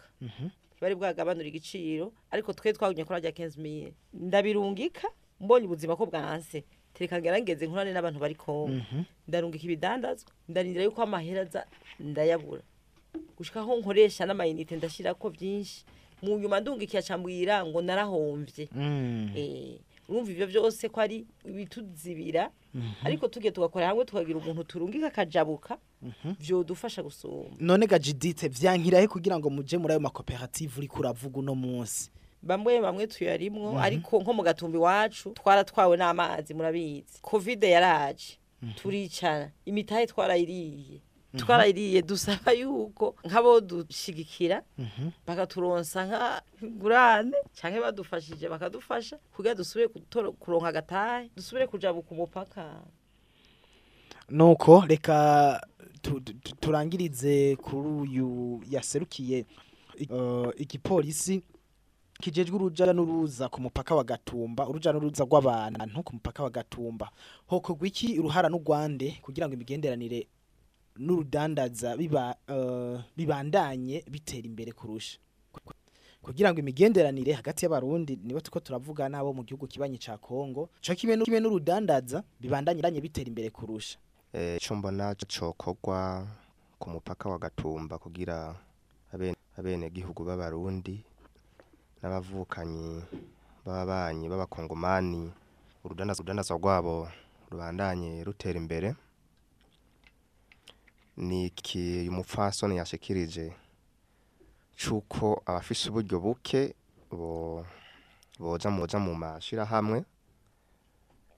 Ntibari 0.73 0.95
bwagabanura 0.95 1.49
igiciro 1.49 2.13
ariko 2.31 2.53
twe 2.53 2.73
twagumye 2.73 3.05
kuri 3.05 3.21
rya 3.21 3.31
15000 3.33 3.93
ndabirungika 4.13 5.09
mbonye 5.41 5.67
ubuzima 5.67 5.97
ko 5.97 6.07
bwanse. 6.07 6.65
Tereka 7.01 7.17
ngerageze 7.21 7.65
nkurane 7.67 7.93
n'abantu 7.97 8.21
bari 8.21 8.35
kongo 8.37 8.77
ndarungika 9.29 9.65
ibidandazwa 9.65 10.29
ndarindira 10.49 10.85
yuko 10.85 11.01
amahera 11.03 11.41
aza 11.49 11.65
ndayabura. 12.01 12.61
Gushika 13.37 13.61
aho 13.61 13.77
nkoresha 13.81 14.27
n'amayinite 14.29 14.77
ndashirako 14.77 15.29
vyinshi 15.33 15.85
mu 16.23 16.37
nyuma 16.39 16.61
ndungikiye 16.61 17.01
acambwira 17.01 17.65
ngo 17.65 17.81
narahomvye. 17.83 18.69
Eh, 19.37 19.81
urumva 20.09 20.31
ivyo 20.31 20.47
vyose 20.47 20.89
ko 20.93 21.01
ari 21.01 21.25
ibituzibira. 21.49 22.51
Ariko 23.05 23.29
tugiye 23.29 23.51
tugakorera 23.53 23.89
hamwe 23.97 24.05
tukagira 24.05 24.39
umuntu 24.39 24.65
turungika 24.65 25.07
akajabuka 25.09 25.79
vyodufasha 26.41 27.03
gusumba. 27.03 27.57
None 27.61 27.87
gajidite 27.87 28.49
vyankirahe 28.49 29.09
kugira 29.09 29.39
ngo 29.41 29.49
muje 29.51 29.79
muri 29.81 29.93
ayo 29.97 30.01
makoperative 30.05 30.73
uriko 30.79 31.01
uravuga 31.01 31.39
uno 31.41 31.55
munsi. 31.57 32.11
Bamwe 32.43 32.81
bamwe 32.81 33.07
tuyarimwo 33.07 33.79
ariko 33.81 34.21
nko 34.23 34.33
mu 34.33 34.43
gatumbi 34.43 34.77
iwacu 34.79 35.31
twaratwawe 35.37 35.97
n'amazi 35.97 36.55
murabizi. 36.55 37.19
Covid 37.23 37.63
yaraje. 37.65 38.39
Turicara 38.77 39.51
imitahe 39.65 40.07
twarayiriye. 40.07 41.01
Twarayiriye 41.37 42.03
dusaba 42.03 42.53
yuko 42.53 43.15
nk'abo 43.25 43.61
dushigikira 43.61 44.63
bakaturonsa 45.27 46.05
nka 46.07 46.43
gurane 46.81 47.37
canke 47.57 47.81
badufashije 47.81 48.49
bakadufasha 48.51 49.17
kugira 49.37 49.55
dusubire 49.55 49.89
kuronka 50.43 50.69
agatahe 50.75 51.31
dusubire 51.37 51.67
kujabuka 51.71 52.11
umupaka 52.11 52.83
nuko 54.31 54.85
reka 54.89 55.61
tu- 56.03 56.21
tu- 56.21 56.57
turangirize 56.61 57.57
kuri 57.57 57.89
uyu 57.89 58.63
yaserukiye 58.71 59.47
uh, 60.11 60.51
igipolisi. 60.57 61.43
Kijejwe 62.21 62.57
uruja 62.57 62.93
n'uruza 62.93 63.49
ku 63.49 63.61
mupaka 63.61 63.95
wa 63.95 64.05
Gatumba 64.05 64.69
uruja 64.69 64.93
n'uruza 64.93 65.25
rw'abantu 65.25 66.03
ku 66.03 66.13
mupaka 66.15 66.43
wa 66.43 66.51
Gatumba. 66.51 67.11
Hokorwa 67.47 67.87
iki 67.87 68.19
uruhara 68.19 68.49
n'Urwande 68.49 69.19
kugira 69.23 69.47
ngo 69.49 69.55
imigenderanire 69.55 70.27
n'urudandaza 70.99 71.97
biba 71.97 72.37
eh, 72.49 73.01
bibandanye 73.17 74.05
bitera 74.11 74.47
imbere 74.47 74.73
kurusha. 74.73 75.19
Kugira 76.23 76.53
ngo 76.53 76.61
imigenderanire 76.61 77.33
hagati 77.33 77.65
y'abarundi 77.65 78.19
nibo 78.23 78.41
tuko 78.41 78.61
turavuga 78.61 79.09
nabo 79.09 79.33
mu 79.33 79.43
gihugu 79.45 79.67
kibanyi 79.67 79.99
ca 79.99 80.19
Kongo 80.21 80.69
nu- 81.17 81.25
kimwe 81.25 81.41
n'urudandaza 81.41 82.23
bibandanye 82.41 83.01
bitera 83.01 83.29
imbere 83.29 83.51
kurusha. 83.51 83.99
Eh, 84.33 84.57
ico 84.63 84.75
mbona 84.77 85.15
cokorwa 85.15 86.27
ku 86.79 86.91
mupaka 86.91 87.29
wa 87.29 87.39
Gatumba 87.39 87.99
kugira 87.99 88.55
abene 89.13 89.37
abenegihugu 89.59 90.25
b'abarundi 90.25 91.01
n'abavukanyi 92.01 93.03
b'ababanyi 93.65 94.25
b'abakongomani 94.29 95.23
urudandaza 95.85 96.55
rwabo 96.57 97.09
rubandanye 97.51 98.25
rutera 98.25 98.59
imbere. 98.59 98.95
Ni 101.17 101.47
iki 101.47 102.01
uyu 102.03 102.13
mupfasoni 102.13 102.77
yashikirije 102.81 103.53
c'uko 104.81 105.43
abafise 105.47 105.89
uburyo 105.91 106.17
buke 106.21 106.75
bo 107.11 107.65
boja 108.39 108.71
mu 109.01 109.13
mashirahamwe 109.15 110.05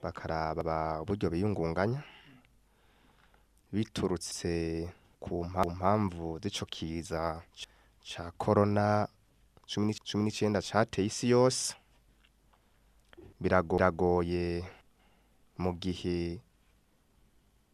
bakaraba 0.03 1.03
uburyo 1.03 1.27
biyungunganya 1.31 2.03
biturutse 3.73 4.87
ku 5.23 5.43
mpa- 5.45 5.65
ku 5.67 5.71
mpamvu 5.75 6.27
z'ico 6.43 6.67
kiza 6.67 7.43
ca 8.07 8.31
corona 8.39 9.09
cumi 9.73 9.87
n'ic- 9.93 10.05
cumi 10.05 10.25
n'icenda 10.25 10.61
cateye 10.61 11.07
isi 11.09 11.29
yose. 11.33 11.75
Birago- 13.41 13.77
biragoye 13.81 14.63
mu 15.59 15.73
gihe 15.81 16.41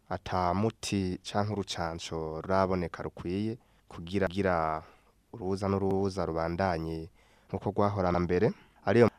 ata 0.09 0.55
muti 0.55 1.19
canke 1.27 1.53
urucanco 1.53 2.41
ruraboneka 2.41 3.03
rukwiye 3.03 3.59
kugira 3.89 4.27
uruza 5.33 5.69
n'uruza 5.69 6.25
rubandanye 6.25 7.09
nk'uko 7.49 7.69
rwahorana 7.75 8.19
mbere. 8.21 8.53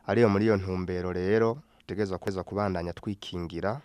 Ariyo 0.09 0.27
muri 0.29 0.45
iyo 0.49 0.55
ntumbero 0.57 1.11
rero 1.13 1.61
dutegerezwa 1.85 2.43
kubandanya 2.43 2.93
twikingira 2.93 3.81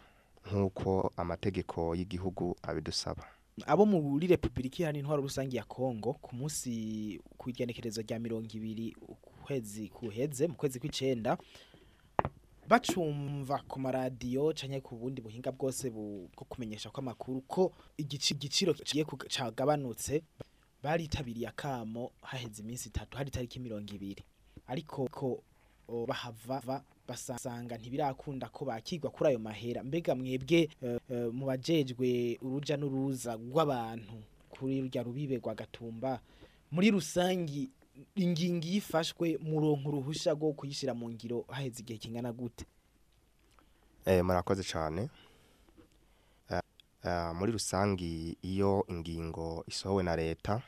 nk'uko 0.48 1.12
amategeko 1.16 1.92
y'igihugu 1.98 2.56
abidusaba. 2.62 3.24
Abo 3.66 3.86
muri 3.86 4.26
Republika 4.26 4.76
Iharanira 4.82 5.00
Intwaro 5.06 5.22
Rusangi 5.22 5.56
ya 5.56 5.64
Kongo 5.64 6.14
ku 6.18 6.34
munsi 6.36 7.20
ku 7.38 7.50
igenekerezo 7.50 8.02
rya 8.02 8.18
mirongo 8.18 8.48
ibiri 8.52 8.96
ukwezi 9.08 9.88
kuheze 9.88 10.46
mu 10.50 10.54
kwezi 10.58 10.80
kw'icenda 10.82 11.38
bacumva 12.68 13.62
ku 13.68 13.78
maradiyo 13.80 14.52
canke 14.56 14.80
ku 14.80 14.96
bundi 14.96 15.20
buhinga 15.22 15.52
bwose 15.52 15.90
bwo 15.90 16.44
kumenyesha 16.48 16.90
ko 16.90 17.00
amakuru 17.00 17.40
ko 17.46 17.72
igici- 17.98 18.34
igiciro 18.34 18.74
kigiye 18.74 19.04
cagabanutse 19.04 20.22
baritabiriye 20.82 21.48
akamo 21.48 22.10
haheze 22.22 22.62
iminsi 22.62 22.88
itatu 22.88 23.16
hari 23.16 23.30
tariki 23.30 23.60
mirongo 23.60 23.94
ibiri. 23.94 24.22
Ariko 24.66 25.08
ko 25.12 25.42
bahava 26.08 26.60
va- 26.64 26.84
basanga 27.08 27.76
ntibirakunda 27.78 28.48
ko 28.48 28.64
bakigwa 28.64 29.10
kuri 29.10 29.30
ayo 29.30 29.38
mahera. 29.38 29.82
Mbega 29.84 30.14
mwebwe 30.14 30.68
eh, 30.82 31.00
eh, 31.10 31.28
mu 31.32 31.46
bajejwe 31.46 32.38
uruja 32.42 32.76
n'uruza 32.76 33.34
rw'abantu 33.36 34.16
kuri 34.50 34.80
rurya 34.80 35.02
rubibe 35.02 35.36
rwa 35.36 35.54
gatumba 35.54 36.20
muri 36.70 36.90
rusangi 36.90 37.70
ingingo 38.16 38.66
iyo 38.66 38.78
ifashwe 38.78 39.38
muronka 39.42 39.88
uruhusha 39.88 40.32
rwo 40.34 40.52
kuyishira 40.52 40.94
mu 40.94 41.10
ngiro 41.10 41.44
haheze 41.48 41.82
igihe 41.82 41.98
kingana 41.98 42.32
gute? 42.32 42.64
Eh, 44.06 44.24
murakoze 44.24 44.62
cyane 44.64 45.08
muri 47.34 47.52
rusangi 47.52 48.36
iyo 48.42 48.84
ingingo 48.88 49.64
isohowe 49.68 50.02
na 50.02 50.16
leta 50.16 50.62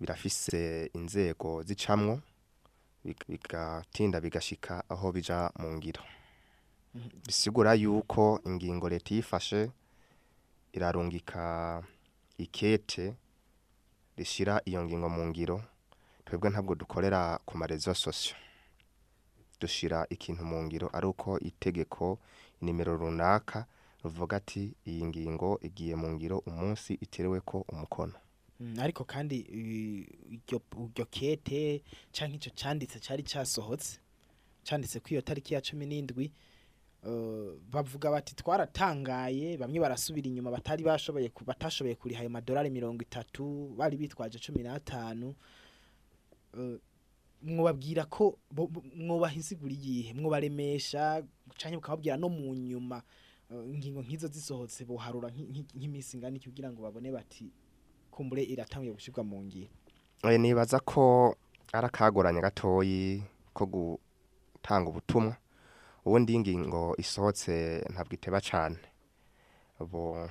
birafise 0.00 0.90
inzego 0.94 1.62
zicamwo. 1.62 2.20
Bigatinda 3.04 4.20
bigashika 4.20 4.84
aho 4.88 5.12
bija 5.12 5.50
mu 5.60 5.68
ngiro. 5.76 6.02
Bisigura 7.26 7.74
yuko 7.74 8.40
ingingo 8.46 8.88
leta 8.88 9.14
yifashe 9.14 9.70
irarungika 10.72 11.82
ikete 12.38 13.14
rishira 14.16 14.60
iyo 14.64 14.84
ngingo 14.84 15.08
mu 15.08 15.26
ngiro 15.26 15.62
twebwe 16.24 16.50
ntabwo 16.50 16.74
dukorera 16.74 17.38
ku 17.46 17.58
marezo 17.58 17.94
sosio 17.94 18.36
dushira 19.60 20.06
ikintu 20.10 20.44
mu 20.44 20.62
ngiro 20.64 20.86
ari 20.92 21.06
uko 21.06 21.38
itegeko 21.38 22.18
nimero 22.62 22.96
runaka 22.96 23.66
ruvuga 24.04 24.36
ati 24.36 24.74
iyi 24.86 25.04
ngingo 25.06 25.58
igiye 25.62 25.94
mu 25.96 26.08
ngiro 26.14 26.38
umunsi 26.46 26.94
iterewe 27.04 27.40
ko 27.40 27.64
umukono. 27.72 28.14
Ariko 28.78 29.04
kandi 29.04 29.36
i- 29.40 30.06
iryo 30.34 31.04
kete 31.10 31.82
canke 32.12 32.36
ico 32.36 32.50
canditse 32.54 32.98
cari 33.00 33.22
casohotse. 33.22 33.98
Canditse 34.64 35.00
ko 35.00 35.08
iyo 35.10 35.20
tariki 35.22 35.54
ya 35.54 35.60
cumi 35.60 35.86
n'indwi 35.86 36.32
eh, 37.06 37.52
bavuga 37.70 38.10
bati 38.10 38.34
twaratangaye. 38.34 39.56
Bamwe 39.58 39.80
barasubira 39.80 40.26
inyuma 40.28 40.50
batari 40.50 40.82
bashoboye 40.84 41.30
batashoboye 41.46 41.94
kuriha 41.94 42.20
ayo 42.20 42.30
madolari 42.30 42.70
mirongo 42.70 43.02
itatu 43.02 43.74
bari 43.76 43.96
bitwaje 43.96 44.38
cumi 44.38 44.62
n'atanu. 44.64 45.34
Eh, 46.58 46.78
mwobabwira 47.42 48.04
ko 48.08 48.38
insiguro 49.36 49.68
iyihe 49.74 50.14
mwobaremesha 50.14 51.22
canke 51.58 51.76
mukababwira 51.76 52.16
no 52.16 52.28
mu 52.28 52.54
nyuma. 52.54 53.02
Eh, 53.52 53.68
ingingo 53.74 54.00
nk'izo 54.02 54.28
zisohotse 54.32 54.84
nk'i- 55.28 55.68
nk'iminsi 55.76 56.16
ingana 56.16 56.38
kugira 56.40 56.72
ngo 56.72 56.80
babone 56.82 57.12
bati 57.12 57.52
kumbure 58.14 58.42
iratanguye 58.42 58.94
gushirwa 58.94 59.24
mu 59.26 59.42
ngiro 59.42 59.68
nibaza 60.38 60.78
ko 60.80 61.34
ari 61.72 61.86
akagoranye 61.86 62.40
gatoyi 62.40 63.22
ko 63.52 63.66
gutanga 63.66 64.88
ubutumwa. 64.90 65.36
Ubundi 66.04 66.32
iyi 66.32 66.40
ngingo 66.40 66.94
isohotse 66.98 67.82
ntabwo 67.92 68.14
iteba 68.14 68.40
cane. 68.40 68.78
Bo 69.80 70.30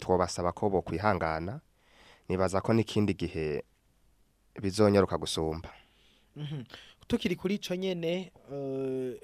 twobasaba 0.00 0.52
ko 0.52 0.70
bo 0.70 0.82
kwihangana. 0.82 1.60
Nibaza 2.28 2.60
ko 2.60 2.72
n'ikindi 2.72 3.14
gihe 3.14 3.62
bizonyaruka 4.62 5.18
gusumba. 5.18 5.68
Mhm. 6.36 6.64
tukiri 7.08 7.36
kuri 7.36 7.54
ico 7.54 7.74
nyene 7.74 8.32
eh, 8.52 9.16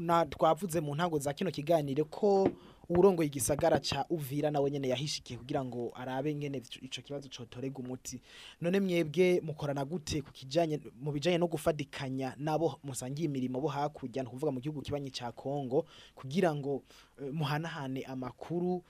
na 0.00 0.26
twavuze 0.26 0.80
mu 0.80 0.94
ntango 0.94 1.18
za 1.18 1.32
kino 1.32 1.50
kiganiro 1.50 2.04
ko 2.04 2.48
urongoye 2.88 3.26
igisagara 3.26 3.80
ca 3.80 4.04
Uvira 4.10 4.50
nawe 4.50 4.70
nyene 4.70 4.88
yahishikiye 4.88 5.38
kugira 5.38 5.64
ngo 5.64 5.92
arabe 5.94 6.34
ngene 6.34 6.58
ico- 6.58 7.02
kibazo 7.02 7.28
cotorega 7.28 7.78
umuti. 7.78 8.20
None 8.60 8.80
mwebwe 8.80 9.40
mukorana 9.40 9.84
gute 9.84 10.22
ku 10.22 10.32
kijanye 10.32 10.80
mu 11.00 11.12
bijanye 11.12 11.38
no 11.38 11.46
gufadikanya 11.46 12.34
nabo 12.38 12.78
musangiye 12.84 13.26
imirimo 13.28 13.60
bo 13.60 13.68
hakurya 13.68 14.22
no 14.22 14.30
kuvuga 14.30 14.52
mu 14.52 14.60
gihugu 14.60 14.82
kibanyi 14.82 15.10
ca 15.10 15.32
Kongo 15.32 15.86
kugira 16.14 16.54
ngo 16.54 16.82
eh, 17.22 17.32
muhanahane 17.32 18.02
amakuru 18.04 18.82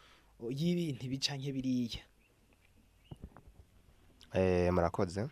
eh, 0.42 0.50
y'ibintu 0.50 1.06
bicanke 1.08 1.52
biriya? 1.52 2.00
Eh, 4.34 4.72
murakoze. 4.72 5.28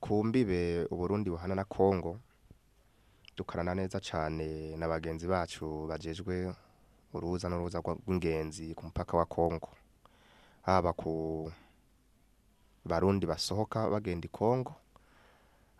Ku 0.00 0.24
mbibe 0.24 0.84
uburundi 0.90 1.30
buhana 1.30 1.54
na 1.54 1.64
kongo 1.64 2.20
dukorana 3.36 3.74
neza 3.74 4.00
cane 4.00 4.76
na 4.76 4.86
bagenzi 4.88 5.26
bacu 5.26 5.86
bajejwe 5.88 6.54
uruza 7.14 7.48
n'uruza 7.48 7.78
rw'ingenzi 7.80 8.74
ku 8.74 8.86
mupaka 8.90 9.16
wa 9.16 9.26
kongo 9.26 9.68
haba 10.66 10.92
ku 10.92 11.50
barundi 12.84 13.26
basohoka 13.26 13.90
bagenda 13.90 14.26
i 14.26 14.30
kongo 14.32 14.74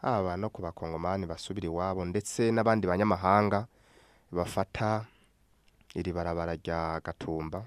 haba 0.02 0.36
no 0.36 0.48
ku 0.50 0.62
bakongomani 0.62 1.26
basubira 1.26 1.66
iwabo 1.66 2.04
ndetse 2.04 2.52
n'abandi 2.52 2.86
banyamahanga 2.86 3.66
bafata 4.32 5.04
iri 5.94 6.12
barabara 6.12 6.54
rya 6.58 7.00
gatumba. 7.04 7.62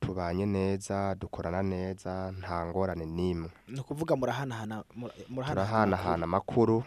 Tubanye 0.00 0.46
neza 0.46 1.14
dukorana 1.18 1.62
neza 1.62 2.30
nta 2.38 2.66
ngorane 2.66 3.06
n'imwe. 3.06 3.50
No 3.68 3.82
kuvuga 3.82 4.14
murahanahana 4.16 6.22
amakuru 6.24 6.84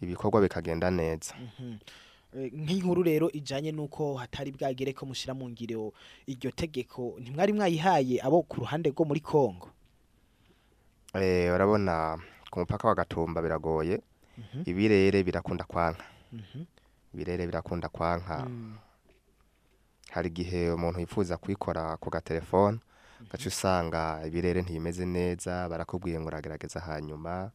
ibikorwa 0.00 0.40
bikagenda 0.40 0.90
neza. 0.90 1.34
Mhm. 1.36 1.76
Nk'inkuru 2.34 3.02
rero 3.02 3.26
ijanye 3.32 3.72
nuko 3.72 4.14
hatari 4.20 4.52
bwagere 4.52 4.92
ko 4.92 5.06
mushira 5.06 5.34
mu 5.34 5.48
ngiro 5.48 5.92
iryo 6.26 6.50
tegeko 6.52 7.16
ntimwari 7.20 7.52
mwayihaye 7.52 8.20
abo 8.20 8.42
ku 8.44 8.60
ruhande 8.60 8.90
rwo 8.92 9.04
muri 9.04 9.20
Kongo 9.20 9.70
Eh, 11.14 11.48
urabona 11.54 12.20
ku 12.50 12.60
mupaka 12.60 12.88
wa 12.88 12.94
gatumba 12.94 13.40
biragoye. 13.42 14.00
Ibirere 14.64 15.22
birakunda 15.24 15.64
kwanka. 15.64 16.04
Mhm. 16.32 16.64
ibirere 17.14 17.46
birakunda 17.46 17.88
kwanka. 17.88 18.44
Mm. 18.48 18.76
hari 20.12 20.28
igihe 20.28 20.70
umuntu 20.72 21.00
yifuza 21.00 21.36
kuyikora 21.36 21.96
ku 21.96 22.08
gatelefone 22.10 22.78
gaca 23.32 23.46
usanga 23.48 24.20
ibirere 24.26 24.62
ntibimeze 24.62 25.04
neza 25.06 25.68
barakubwiye 25.68 26.20
ngo 26.20 26.28
uragerageza 26.28 26.80
hanyuma. 26.80 27.50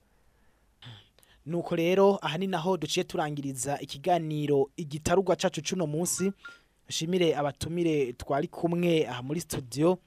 Nuko 1.45 1.75
rero 1.75 2.19
aha 2.21 2.37
ni 2.37 2.47
naho 2.47 2.77
duciye 2.77 3.03
turangiriza 3.03 3.79
ikiganiro 3.79 4.69
igitarugwa 4.77 5.35
cacu 5.35 5.61
cuno 5.61 5.87
munsi. 5.87 6.31
Shimire 6.89 7.35
abatumire 7.35 8.13
twari 8.13 8.47
kumwe 8.47 9.07
aha 9.07 9.21
muri 9.23 9.41
studio. 9.41 9.97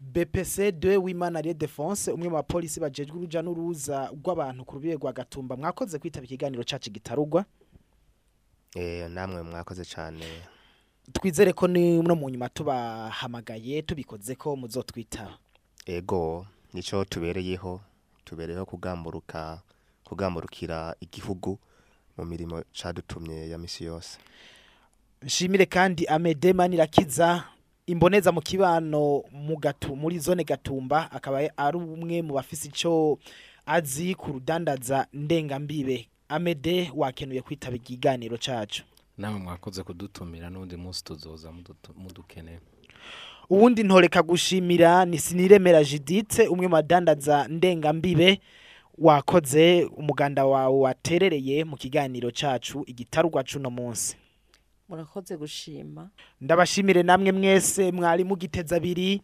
BPC 0.00 0.58
2 0.58 0.96
Wimana 1.02 1.40
Rie 1.40 1.54
Defense 1.54 2.10
umwe 2.12 2.28
mu 2.28 2.34
bapolisi 2.36 2.80
bajejwe 2.80 3.16
uruja 3.16 3.42
n'uruza 3.42 4.10
rw'abantu 4.12 4.64
ku 4.64 4.74
rubire 4.74 4.94
rwa 4.94 5.12
Gatumba. 5.12 5.56
Mwakoze 5.56 5.98
kwitaba 5.98 6.24
ikiganiro 6.26 6.64
cacu 6.64 6.90
gitarugwa 6.90 7.44
Eh, 8.74 9.10
namwe 9.10 9.42
mwakoze 9.42 9.84
cyane 9.84 10.26
twizere 11.12 11.52
ko 11.52 11.68
ni 11.68 12.02
no 12.02 12.14
mu 12.16 12.28
nyuma 12.30 12.48
tubahamagaye 12.48 13.82
tubikoze 13.82 14.34
ko 14.34 14.56
muzotwitaba 14.56 15.38
ego 15.86 16.46
nico 16.72 17.04
tubereyeho 17.04 17.80
tubereyeho 18.24 18.66
kugamburuka. 18.66 19.62
Kugamburukira 20.04 20.94
igihugu 21.00 21.58
mu 22.18 22.24
mirimo 22.24 22.62
cadutumye 22.82 23.48
ya 23.50 23.58
misi 23.58 23.84
yose. 23.84 24.18
Nshimire 25.22 25.66
kandi 25.66 26.06
Amede 26.06 26.52
Manirakiza 26.52 27.44
imboneza 27.86 28.32
mu 28.32 28.40
kibano 28.40 29.22
muri 29.96 30.18
zone 30.18 30.44
Gatumba 30.44 31.10
akaba 31.12 31.40
ari 31.56 31.76
umwe 31.76 32.22
mu 32.22 32.34
bafisi 32.34 32.68
ico 32.68 33.18
azi 33.66 34.14
ku 34.14 34.32
rudandaza 34.32 35.06
ndengambibe. 35.12 36.08
Amede 36.28 36.90
wakenuye 36.94 37.42
kwitaba 37.42 37.76
ikiganiro 37.76 38.36
cacu. 38.38 38.82
Namwe 39.18 39.40
mwakoze 39.40 39.82
kudutumira 39.82 40.50
n'undi 40.50 40.76
munsi 40.76 41.04
tuzoza 41.04 41.52
mudukeneye. 41.96 42.60
Uwundi 43.50 43.82
ntoreka 43.82 44.22
gushimira 44.22 45.04
ni 45.04 45.18
siniremera 45.18 45.84
Judith 45.84 46.38
umwe 46.50 46.66
mu 46.68 46.72
badandaza 46.72 47.48
ndengambibe. 47.48 48.40
Wakoze 48.98 49.84
umuganda 49.84 50.46
wawe 50.46 50.78
waterereye 50.78 51.64
mu 51.64 51.76
kiganiro 51.76 52.30
cacu 52.30 52.84
igitarugwa 52.86 53.44
cuno 53.44 53.70
munsi. 53.70 54.16
Murakoze 54.88 55.36
gushima. 55.36 56.10
Ndabashimire 56.40 57.02
namwe 57.02 57.32
mwese 57.32 57.92
mwari 57.92 58.24
mugiteza 58.24 58.76
abiri. 58.76 59.20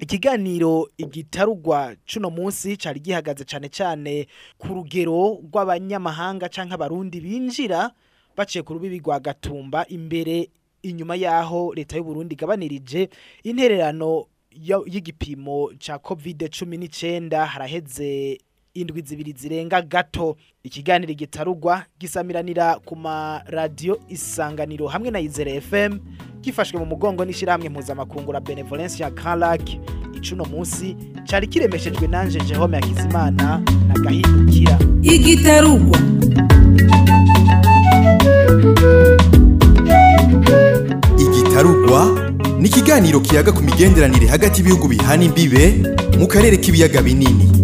Ikiganiro 0.00 0.88
igitarugwa 0.98 1.96
cuno 2.12 2.30
munsi 2.30 2.76
cari 2.76 3.00
gihagaze 3.00 3.44
cane 3.44 3.68
cane 3.68 4.26
ku 4.58 4.68
rugero 4.68 5.38
rw'abanyamahanga 5.46 6.48
canke 6.48 6.74
abarundi 6.74 7.20
binjira 7.20 7.90
baciye 8.36 8.62
ku 8.62 8.74
rubibi 8.74 8.98
rwa 8.98 9.20
gatumba. 9.20 9.86
Imbere 9.88 10.50
inyuma 10.82 11.14
yaho 11.16 11.72
leta 11.74 11.96
y'u 11.96 12.04
Burundi 12.04 12.34
igabanirije 12.34 13.08
intererano 13.46 14.26
y'igipimo 14.50 15.70
ca 15.78 15.98
covid 16.02 16.50
cumi 16.50 16.76
n'icenda 16.76 17.46
haraheze 17.46 18.38
indwi 18.74 19.02
zibiri 19.02 19.32
zirenga 19.38 19.82
gato. 19.82 20.36
Ikiganiro 20.62 21.14
gitarugwa 21.14 21.84
gisamiranira 22.00 22.74
ku 22.84 22.96
maradiyo 22.96 24.00
isanganiro 24.08 24.86
hamwe 24.86 25.10
na 25.10 25.20
izere 25.20 25.60
fm 25.60 25.98
gifashwe 26.40 26.78
mu 26.80 26.86
mugongo 26.86 27.24
n'ishyirahamwe 27.24 27.68
mpuzamakungu 27.68 28.32
la 28.32 28.40
benevolence 28.40 29.02
ya 29.02 29.10
lac. 29.36 29.68
Icuno 30.14 30.44
munsi 30.44 30.96
cari 31.30 31.46
kiremeshejwe 31.46 32.06
nanje 32.08 32.40
jehome 32.40 32.76
hakizimana 32.80 33.58
na 33.88 33.94
gahindukira 33.94 34.78
igitarugwa. 35.02 35.98
Igitarugwa 41.18 42.20
ni 42.58 42.68
ikiganiro 42.68 43.20
kiyaga 43.20 43.52
ku 43.52 43.62
migenderanire 43.62 44.26
hagati 44.26 44.60
y'ibihugu 44.60 44.88
bihana 44.88 45.24
imbibe 45.24 45.82
mu 46.18 46.26
karere 46.26 46.56
k'ibiyaga 46.56 47.02
binini. 47.02 47.63